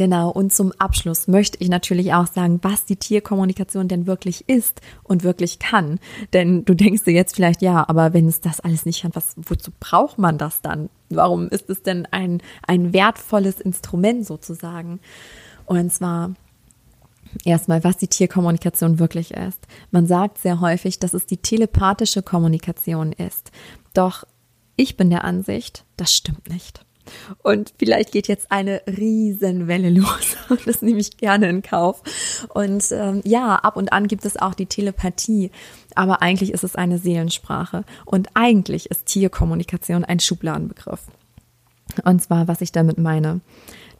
Genau, 0.00 0.30
und 0.30 0.50
zum 0.50 0.72
Abschluss 0.78 1.28
möchte 1.28 1.58
ich 1.58 1.68
natürlich 1.68 2.14
auch 2.14 2.26
sagen, 2.26 2.58
was 2.62 2.86
die 2.86 2.96
Tierkommunikation 2.96 3.86
denn 3.86 4.06
wirklich 4.06 4.48
ist 4.48 4.80
und 5.02 5.24
wirklich 5.24 5.58
kann. 5.58 6.00
Denn 6.32 6.64
du 6.64 6.72
denkst 6.72 7.04
dir 7.04 7.12
jetzt 7.12 7.36
vielleicht, 7.36 7.60
ja, 7.60 7.86
aber 7.86 8.14
wenn 8.14 8.26
es 8.26 8.40
das 8.40 8.60
alles 8.60 8.86
nicht 8.86 9.02
kann, 9.02 9.14
was, 9.14 9.34
wozu 9.36 9.70
braucht 9.78 10.18
man 10.18 10.38
das 10.38 10.62
dann? 10.62 10.88
Warum 11.10 11.50
ist 11.50 11.68
es 11.68 11.82
denn 11.82 12.08
ein, 12.12 12.42
ein 12.66 12.94
wertvolles 12.94 13.60
Instrument 13.60 14.24
sozusagen? 14.24 15.00
Und 15.66 15.92
zwar 15.92 16.32
erstmal, 17.44 17.84
was 17.84 17.98
die 17.98 18.08
Tierkommunikation 18.08 18.98
wirklich 19.00 19.32
ist. 19.32 19.66
Man 19.90 20.06
sagt 20.06 20.38
sehr 20.38 20.62
häufig, 20.62 20.98
dass 20.98 21.12
es 21.12 21.26
die 21.26 21.36
telepathische 21.36 22.22
Kommunikation 22.22 23.12
ist. 23.12 23.50
Doch 23.92 24.24
ich 24.76 24.96
bin 24.96 25.10
der 25.10 25.24
Ansicht, 25.24 25.84
das 25.98 26.14
stimmt 26.14 26.48
nicht. 26.48 26.86
Und 27.42 27.74
vielleicht 27.78 28.12
geht 28.12 28.28
jetzt 28.28 28.50
eine 28.50 28.82
Riesenwelle 28.86 29.90
los. 30.00 30.36
Das 30.64 30.82
nehme 30.82 31.00
ich 31.00 31.16
gerne 31.16 31.48
in 31.48 31.62
Kauf. 31.62 32.02
Und 32.48 32.84
ähm, 32.92 33.20
ja, 33.24 33.56
ab 33.56 33.76
und 33.76 33.92
an 33.92 34.08
gibt 34.08 34.24
es 34.24 34.36
auch 34.36 34.54
die 34.54 34.66
Telepathie. 34.66 35.50
Aber 35.94 36.22
eigentlich 36.22 36.52
ist 36.52 36.64
es 36.64 36.76
eine 36.76 36.98
Seelensprache. 36.98 37.84
Und 38.04 38.28
eigentlich 38.34 38.90
ist 38.90 39.06
Tierkommunikation 39.06 40.04
ein 40.04 40.20
Schubladenbegriff. 40.20 41.00
Und 42.04 42.22
zwar, 42.22 42.48
was 42.48 42.60
ich 42.60 42.72
damit 42.72 42.98
meine. 42.98 43.40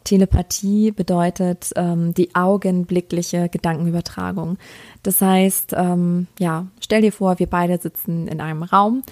Telepathie 0.03 0.91
bedeutet 0.91 1.71
ähm, 1.75 2.13
die 2.13 2.33
augenblickliche 2.33 3.49
Gedankenübertragung. 3.49 4.57
Das 5.03 5.21
heißt, 5.21 5.73
ähm, 5.77 6.27
ja, 6.39 6.67
stell 6.79 7.01
dir 7.01 7.11
vor, 7.11 7.39
wir 7.39 7.47
beide 7.47 7.77
sitzen 7.77 8.27
in 8.27 8.41
einem 8.41 8.63
Raum. 8.63 9.03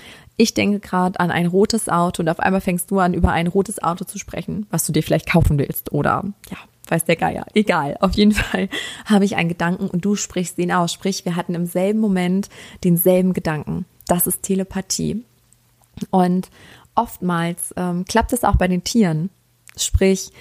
Ich 0.41 0.53
denke 0.53 0.79
gerade 0.79 1.19
an 1.19 1.31
ein 1.31 1.47
rotes 1.47 1.89
Auto 1.89 2.21
und 2.21 2.29
auf 2.29 2.39
einmal 2.39 2.61
fängst 2.61 2.89
du 2.91 2.99
an, 2.99 3.13
über 3.13 3.33
ein 3.33 3.47
rotes 3.47 3.83
Auto 3.83 4.05
zu 4.05 4.17
sprechen, 4.17 4.67
was 4.69 4.85
du 4.85 4.93
dir 4.93 5.03
vielleicht 5.03 5.29
kaufen 5.29 5.59
willst 5.59 5.91
oder 5.91 6.23
ja, 6.49 6.57
weiß 6.87 7.03
der 7.03 7.17
Geier. 7.17 7.45
Egal. 7.55 7.97
Auf 7.99 8.13
jeden 8.13 8.31
Fall 8.31 8.69
habe 9.05 9.25
ich 9.25 9.35
einen 9.35 9.49
Gedanken 9.49 9.89
und 9.89 10.05
du 10.05 10.15
sprichst 10.15 10.57
ihn 10.57 10.71
aus. 10.71 10.93
Sprich, 10.93 11.25
wir 11.25 11.35
hatten 11.35 11.55
im 11.55 11.65
selben 11.65 11.99
Moment 11.99 12.47
denselben 12.85 13.33
Gedanken. 13.33 13.83
Das 14.07 14.27
ist 14.27 14.43
Telepathie. 14.43 15.25
Und 16.09 16.49
oftmals 16.95 17.73
ähm, 17.75 18.05
klappt 18.05 18.31
es 18.31 18.45
auch 18.45 18.55
bei 18.55 18.69
den 18.69 18.85
Tieren. 18.85 19.31
Sprich, 19.75 20.31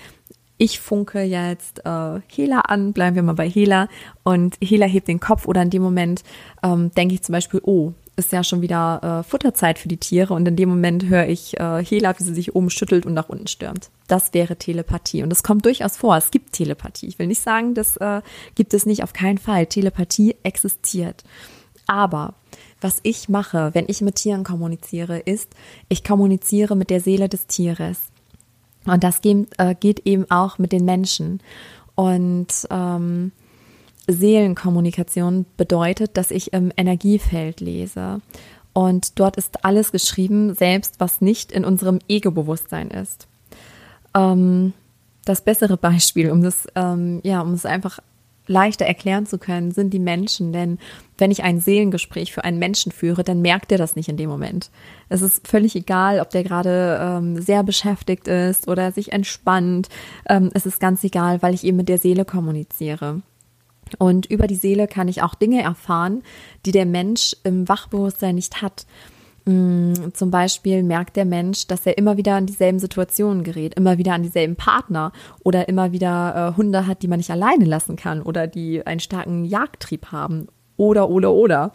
ich 0.58 0.78
funke 0.78 1.22
jetzt 1.22 1.84
äh, 1.84 2.20
Hela 2.28 2.60
an, 2.60 2.92
bleiben 2.92 3.16
wir 3.16 3.24
mal 3.24 3.32
bei 3.32 3.50
Hela 3.50 3.88
und 4.22 4.58
Hela 4.62 4.86
hebt 4.86 5.08
den 5.08 5.18
Kopf 5.18 5.48
oder 5.48 5.60
in 5.62 5.70
dem 5.70 5.82
Moment 5.82 6.22
ähm, 6.62 6.92
denke 6.92 7.16
ich 7.16 7.22
zum 7.22 7.32
Beispiel, 7.32 7.60
oh, 7.64 7.94
ist 8.18 8.32
ja 8.32 8.44
schon 8.44 8.60
wieder 8.60 9.20
äh, 9.20 9.28
Futterzeit 9.28 9.78
für 9.78 9.88
die 9.88 9.96
Tiere 9.96 10.34
und 10.34 10.46
in 10.46 10.56
dem 10.56 10.68
Moment 10.68 11.06
höre 11.06 11.26
ich 11.26 11.58
äh, 11.58 11.84
Hela, 11.84 12.18
wie 12.18 12.24
sie 12.24 12.34
sich 12.34 12.54
oben 12.54 12.68
schüttelt 12.68 13.06
und 13.06 13.14
nach 13.14 13.28
unten 13.28 13.46
stürmt. 13.46 13.90
Das 14.08 14.34
wäre 14.34 14.56
Telepathie 14.56 15.22
und 15.22 15.32
es 15.32 15.42
kommt 15.42 15.64
durchaus 15.64 15.96
vor. 15.96 16.16
Es 16.16 16.30
gibt 16.30 16.52
Telepathie. 16.52 17.06
Ich 17.06 17.18
will 17.18 17.28
nicht 17.28 17.42
sagen, 17.42 17.74
das 17.74 17.96
äh, 17.98 18.20
gibt 18.54 18.74
es 18.74 18.86
nicht, 18.86 19.02
auf 19.02 19.12
keinen 19.12 19.38
Fall. 19.38 19.66
Telepathie 19.66 20.36
existiert. 20.42 21.24
Aber 21.86 22.34
was 22.80 23.00
ich 23.02 23.28
mache, 23.28 23.70
wenn 23.74 23.86
ich 23.88 24.00
mit 24.00 24.16
Tieren 24.16 24.44
kommuniziere, 24.44 25.18
ist, 25.18 25.54
ich 25.88 26.04
kommuniziere 26.04 26.76
mit 26.76 26.90
der 26.90 27.00
Seele 27.00 27.28
des 27.28 27.46
Tieres. 27.46 27.98
Und 28.84 29.04
das 29.04 29.20
geht, 29.20 29.48
äh, 29.58 29.74
geht 29.74 30.06
eben 30.06 30.30
auch 30.30 30.58
mit 30.58 30.72
den 30.72 30.84
Menschen. 30.84 31.40
Und 31.94 32.66
ähm, 32.70 33.32
Seelenkommunikation 34.08 35.46
bedeutet, 35.56 36.16
dass 36.16 36.30
ich 36.30 36.52
im 36.52 36.72
Energiefeld 36.76 37.60
lese. 37.60 38.20
Und 38.72 39.18
dort 39.18 39.36
ist 39.36 39.64
alles 39.64 39.92
geschrieben, 39.92 40.54
selbst 40.54 40.96
was 40.98 41.20
nicht 41.20 41.52
in 41.52 41.64
unserem 41.64 41.98
Ego-Bewusstsein 42.08 42.90
ist. 42.90 43.28
Ähm, 44.14 44.72
das 45.24 45.42
bessere 45.42 45.76
Beispiel, 45.76 46.30
um 46.30 46.42
das, 46.42 46.66
ähm, 46.74 47.20
ja, 47.22 47.40
um 47.42 47.52
es 47.52 47.66
einfach 47.66 47.98
leichter 48.46 48.86
erklären 48.86 49.26
zu 49.26 49.38
können, 49.38 49.72
sind 49.72 49.90
die 49.90 49.98
Menschen. 49.98 50.52
Denn 50.52 50.78
wenn 51.18 51.30
ich 51.30 51.44
ein 51.44 51.60
Seelengespräch 51.60 52.32
für 52.32 52.44
einen 52.44 52.58
Menschen 52.58 52.92
führe, 52.92 53.22
dann 53.22 53.42
merkt 53.42 53.70
er 53.70 53.78
das 53.78 53.94
nicht 53.94 54.08
in 54.08 54.16
dem 54.16 54.30
Moment. 54.30 54.70
Es 55.08 55.22
ist 55.22 55.46
völlig 55.46 55.76
egal, 55.76 56.20
ob 56.20 56.30
der 56.30 56.44
gerade 56.44 56.98
ähm, 57.00 57.40
sehr 57.40 57.62
beschäftigt 57.62 58.26
ist 58.26 58.68
oder 58.68 58.90
sich 58.92 59.12
entspannt. 59.12 59.88
Ähm, 60.28 60.50
es 60.54 60.66
ist 60.66 60.80
ganz 60.80 61.04
egal, 61.04 61.42
weil 61.42 61.54
ich 61.54 61.64
eben 61.64 61.76
mit 61.76 61.88
der 61.88 61.98
Seele 61.98 62.24
kommuniziere. 62.24 63.22
Und 63.96 64.26
über 64.26 64.46
die 64.46 64.54
Seele 64.54 64.86
kann 64.86 65.08
ich 65.08 65.22
auch 65.22 65.34
Dinge 65.34 65.62
erfahren, 65.62 66.22
die 66.66 66.72
der 66.72 66.86
Mensch 66.86 67.36
im 67.44 67.68
Wachbewusstsein 67.68 68.34
nicht 68.34 68.62
hat. 68.62 68.86
Mm, 69.48 70.12
zum 70.12 70.30
Beispiel 70.30 70.82
merkt 70.82 71.16
der 71.16 71.24
Mensch, 71.24 71.66
dass 71.66 71.86
er 71.86 71.96
immer 71.96 72.18
wieder 72.18 72.34
an 72.34 72.44
dieselben 72.44 72.78
Situationen 72.78 73.44
gerät, 73.44 73.74
immer 73.74 73.96
wieder 73.96 74.12
an 74.12 74.22
dieselben 74.22 74.56
Partner 74.56 75.12
oder 75.42 75.68
immer 75.68 75.92
wieder 75.92 76.52
äh, 76.52 76.56
Hunde 76.56 76.86
hat, 76.86 77.02
die 77.02 77.08
man 77.08 77.18
nicht 77.18 77.30
alleine 77.30 77.64
lassen 77.64 77.96
kann 77.96 78.20
oder 78.20 78.46
die 78.46 78.86
einen 78.86 79.00
starken 79.00 79.46
Jagdtrieb 79.46 80.12
haben 80.12 80.48
oder 80.76 81.08
oder 81.08 81.32
oder. 81.32 81.72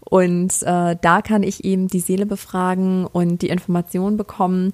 Und 0.00 0.62
äh, 0.62 0.96
da 1.00 1.20
kann 1.22 1.42
ich 1.42 1.64
eben 1.64 1.88
die 1.88 2.00
Seele 2.00 2.24
befragen 2.24 3.04
und 3.04 3.42
die 3.42 3.48
Information 3.48 4.16
bekommen, 4.16 4.72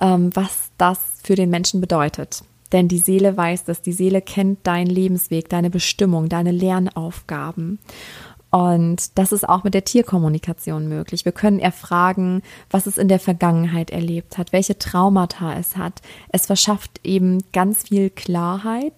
ähm, 0.00 0.30
was 0.34 0.70
das 0.78 1.00
für 1.24 1.34
den 1.34 1.50
Menschen 1.50 1.80
bedeutet. 1.80 2.42
Denn 2.72 2.88
die 2.88 2.98
Seele 2.98 3.36
weiß 3.36 3.64
das, 3.64 3.82
die 3.82 3.92
Seele 3.92 4.20
kennt 4.20 4.66
deinen 4.66 4.88
Lebensweg, 4.88 5.48
deine 5.48 5.70
Bestimmung, 5.70 6.28
deine 6.28 6.52
Lernaufgaben. 6.52 7.78
Und 8.50 9.18
das 9.18 9.32
ist 9.32 9.46
auch 9.46 9.62
mit 9.64 9.74
der 9.74 9.84
Tierkommunikation 9.84 10.88
möglich. 10.88 11.24
Wir 11.24 11.32
können 11.32 11.58
erfragen, 11.58 12.42
was 12.70 12.86
es 12.86 12.96
in 12.96 13.08
der 13.08 13.20
Vergangenheit 13.20 13.90
erlebt 13.90 14.38
hat, 14.38 14.52
welche 14.52 14.78
Traumata 14.78 15.54
es 15.58 15.76
hat. 15.76 16.00
Es 16.32 16.46
verschafft 16.46 17.00
eben 17.04 17.42
ganz 17.52 17.88
viel 17.88 18.08
Klarheit 18.08 18.94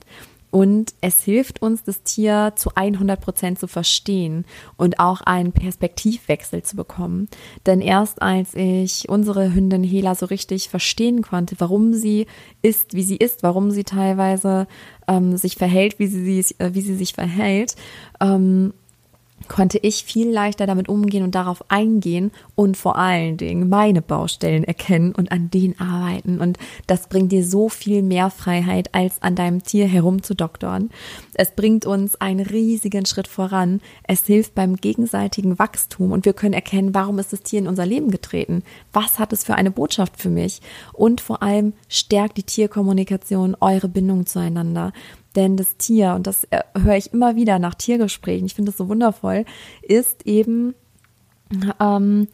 und 0.51 0.95
es 1.01 1.23
hilft 1.23 1.63
uns, 1.63 1.85
das 1.85 2.03
Tier 2.03 2.55
zu 2.57 2.71
100 2.75 3.21
Prozent 3.21 3.59
zu 3.59 3.69
verstehen 3.69 4.45
und 4.77 4.99
auch 4.99 5.21
einen 5.21 5.53
Perspektivwechsel 5.53 6.63
zu 6.63 6.77
bekommen. 6.77 7.29
Denn 7.67 7.81
erst 7.81 8.21
als 8.21 8.55
ich 8.55 9.09
unsere 9.09 9.55
Hündin 9.55 9.85
Hela 9.85 10.15
so 10.15 10.27
richtig 10.27 10.69
verstehen 10.69 11.23
konnte, 11.23 11.55
warum 11.59 11.95
sie 11.95 12.27
ist, 12.63 12.95
wie 12.95 13.05
sie 13.05 13.17
ist, 13.17 13.43
warum 13.43 13.71
sie 13.71 13.85
teilweise 13.85 14.67
ähm, 15.07 15.37
sich 15.37 15.57
verhält, 15.57 15.99
wie 15.99 16.09
sie, 16.09 16.45
äh, 16.59 16.75
wie 16.75 16.81
sie 16.81 16.97
sich 16.97 17.13
verhält, 17.13 17.77
ähm, 18.21 18.73
konnte 19.49 19.79
ich 19.79 20.05
viel 20.05 20.31
leichter 20.31 20.67
damit 20.67 20.89
umgehen 20.89 21.23
und 21.23 21.35
darauf 21.35 21.65
eingehen 21.69 22.31
und 22.55 22.77
vor 22.77 22.97
allen 22.97 23.37
Dingen 23.37 23.69
meine 23.69 24.03
Baustellen 24.03 24.65
erkennen 24.65 25.13
und 25.13 25.33
an 25.33 25.51
denen 25.51 25.79
arbeiten. 25.79 26.41
Und 26.41 26.59
das 26.87 27.09
bringt 27.09 27.33
dir 27.33 27.45
so 27.45 27.69
viel 27.69 28.03
mehr 28.03 28.31
Freiheit, 28.31 28.95
als 28.95 29.23
an 29.23 29.35
deinem 29.35 29.63
Tier 29.63 29.87
herumzudoktern. 29.87 30.91
Es 31.35 31.53
bringt 31.53 31.87
uns 31.87 32.21
einen 32.21 32.47
riesigen 32.47 33.07
Schritt 33.07 33.29
voran. 33.29 33.81
Es 34.05 34.27
hilft 34.27 34.55
beim 34.55 34.77
gegenseitigen 34.77 35.59
Wachstum 35.59 36.13
und 36.13 36.25
wir 36.25 36.33
können 36.33 36.55
erkennen, 36.55 36.95
warum 36.95 37.19
ist 37.19 37.33
das 37.33 37.43
Tier 37.43 37.61
in 37.61 37.69
unser 37.69 37.87
Leben 37.87 38.11
getreten? 38.11 38.63
Was 38.93 39.19
hat 39.19 39.33
es 39.33 39.45
für 39.45 39.55
eine 39.55 39.71
Botschaft 39.71 40.21
für 40.21 40.31
mich? 40.31 40.61
Und 40.93 41.21
vor 41.21 41.43
allem 41.43 41.73
stärkt 41.89 42.37
die 42.37 42.43
Tierkommunikation 42.43 43.57
eure 43.61 43.89
Bindung 43.89 44.27
zueinander. 44.27 44.93
Denn 45.37 45.57
das 45.57 45.77
Tier, 45.77 46.15
und 46.15 46.27
das 46.27 46.45
äh, 46.45 46.63
höre 46.77 46.97
ich 46.97 47.13
immer 47.13 47.37
wieder 47.37 47.59
nach 47.59 47.75
Tiergesprächen, 47.75 48.47
ich 48.47 48.55
finde 48.55 48.73
das 48.73 48.79
so 48.79 48.89
wundervoll, 48.89 49.45
ist 49.83 50.27
eben, 50.27 50.75
ähm, 51.79 52.29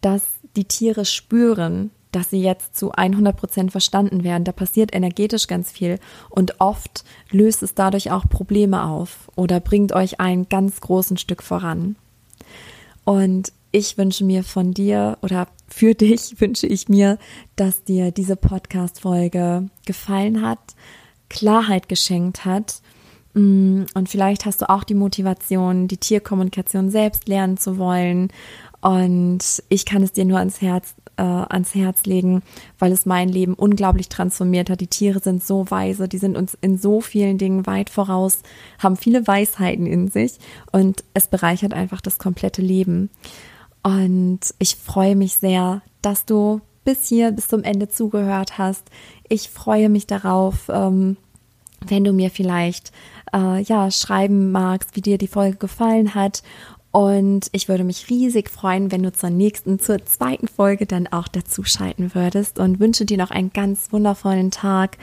dass 0.00 0.22
die 0.56 0.64
Tiere 0.64 1.04
spüren, 1.04 1.90
dass 2.12 2.30
sie 2.30 2.40
jetzt 2.40 2.76
zu 2.76 2.92
100 2.92 3.36
Prozent 3.36 3.70
verstanden 3.70 4.24
werden. 4.24 4.44
Da 4.44 4.52
passiert 4.52 4.94
energetisch 4.94 5.46
ganz 5.46 5.70
viel 5.70 5.98
und 6.30 6.60
oft 6.60 7.04
löst 7.30 7.62
es 7.62 7.74
dadurch 7.74 8.10
auch 8.10 8.28
Probleme 8.28 8.84
auf 8.84 9.30
oder 9.36 9.60
bringt 9.60 9.92
euch 9.92 10.20
ein 10.20 10.48
ganz 10.48 10.80
großen 10.80 11.18
Stück 11.18 11.42
voran. 11.42 11.96
Und 13.04 13.52
ich 13.70 13.98
wünsche 13.98 14.24
mir 14.24 14.42
von 14.42 14.72
dir 14.72 15.18
oder 15.22 15.48
für 15.68 15.94
dich 15.94 16.40
wünsche 16.40 16.66
ich 16.66 16.88
mir, 16.88 17.18
dass 17.56 17.84
dir 17.84 18.10
diese 18.10 18.36
Podcast-Folge 18.36 19.68
gefallen 19.86 20.42
hat, 20.42 20.58
Klarheit 21.28 21.88
geschenkt 21.88 22.44
hat. 22.44 22.80
Mm, 23.34 23.84
und 23.94 24.08
vielleicht 24.08 24.46
hast 24.46 24.62
du 24.62 24.68
auch 24.68 24.84
die 24.84 24.94
Motivation, 24.94 25.88
die 25.88 25.98
Tierkommunikation 25.98 26.90
selbst 26.90 27.28
lernen 27.28 27.56
zu 27.56 27.78
wollen. 27.78 28.28
Und 28.80 29.62
ich 29.68 29.84
kann 29.84 30.02
es 30.02 30.12
dir 30.12 30.24
nur 30.24 30.38
ans 30.38 30.60
Herz, 30.60 30.94
äh, 31.16 31.22
ans 31.22 31.74
Herz 31.74 32.04
legen, 32.06 32.42
weil 32.78 32.92
es 32.92 33.06
mein 33.06 33.28
Leben 33.28 33.54
unglaublich 33.54 34.08
transformiert 34.08 34.70
hat. 34.70 34.80
Die 34.80 34.86
Tiere 34.86 35.20
sind 35.20 35.44
so 35.44 35.70
weise, 35.70 36.08
die 36.08 36.18
sind 36.18 36.36
uns 36.36 36.56
in 36.60 36.78
so 36.78 37.00
vielen 37.00 37.38
Dingen 37.38 37.66
weit 37.66 37.90
voraus, 37.90 38.40
haben 38.78 38.96
viele 38.96 39.26
Weisheiten 39.26 39.86
in 39.86 40.08
sich 40.08 40.38
und 40.70 41.04
es 41.14 41.26
bereichert 41.26 41.74
einfach 41.74 42.00
das 42.00 42.18
komplette 42.18 42.62
Leben. 42.62 43.10
Und 43.82 44.40
ich 44.58 44.76
freue 44.76 45.16
mich 45.16 45.34
sehr, 45.34 45.82
dass 46.02 46.24
du 46.24 46.60
bis 46.84 47.06
hier, 47.06 47.32
bis 47.32 47.48
zum 47.48 47.64
Ende 47.64 47.88
zugehört 47.88 48.56
hast. 48.56 48.90
Ich 49.28 49.50
freue 49.50 49.88
mich 49.88 50.06
darauf, 50.06 50.68
ähm, 50.68 51.16
wenn 51.86 52.04
du 52.04 52.12
mir 52.12 52.30
vielleicht 52.30 52.92
äh, 53.32 53.62
ja 53.62 53.90
schreiben 53.90 54.52
magst, 54.52 54.96
wie 54.96 55.00
dir 55.00 55.18
die 55.18 55.28
Folge 55.28 55.56
gefallen 55.56 56.14
hat. 56.14 56.42
Und 56.90 57.48
ich 57.52 57.68
würde 57.68 57.84
mich 57.84 58.08
riesig 58.08 58.50
freuen, 58.50 58.90
wenn 58.90 59.02
du 59.02 59.12
zur 59.12 59.30
nächsten, 59.30 59.78
zur 59.78 60.04
zweiten 60.06 60.48
Folge 60.48 60.86
dann 60.86 61.06
auch 61.06 61.28
dazu 61.28 61.62
schalten 61.64 62.14
würdest 62.14 62.58
und 62.58 62.80
wünsche 62.80 63.04
dir 63.04 63.18
noch 63.18 63.30
einen 63.30 63.52
ganz 63.52 63.92
wundervollen 63.92 64.50
Tag. 64.50 64.96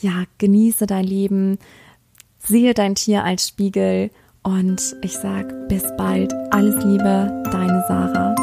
Ja, 0.00 0.24
genieße 0.38 0.86
dein 0.86 1.04
Leben, 1.04 1.58
sehe 2.38 2.72
dein 2.72 2.94
Tier 2.94 3.24
als 3.24 3.48
Spiegel 3.48 4.10
und 4.42 4.96
ich 5.02 5.12
sag 5.12 5.68
bis 5.68 5.84
bald. 5.96 6.32
Alles 6.50 6.82
Liebe, 6.82 7.42
deine 7.52 7.84
Sarah. 7.88 8.37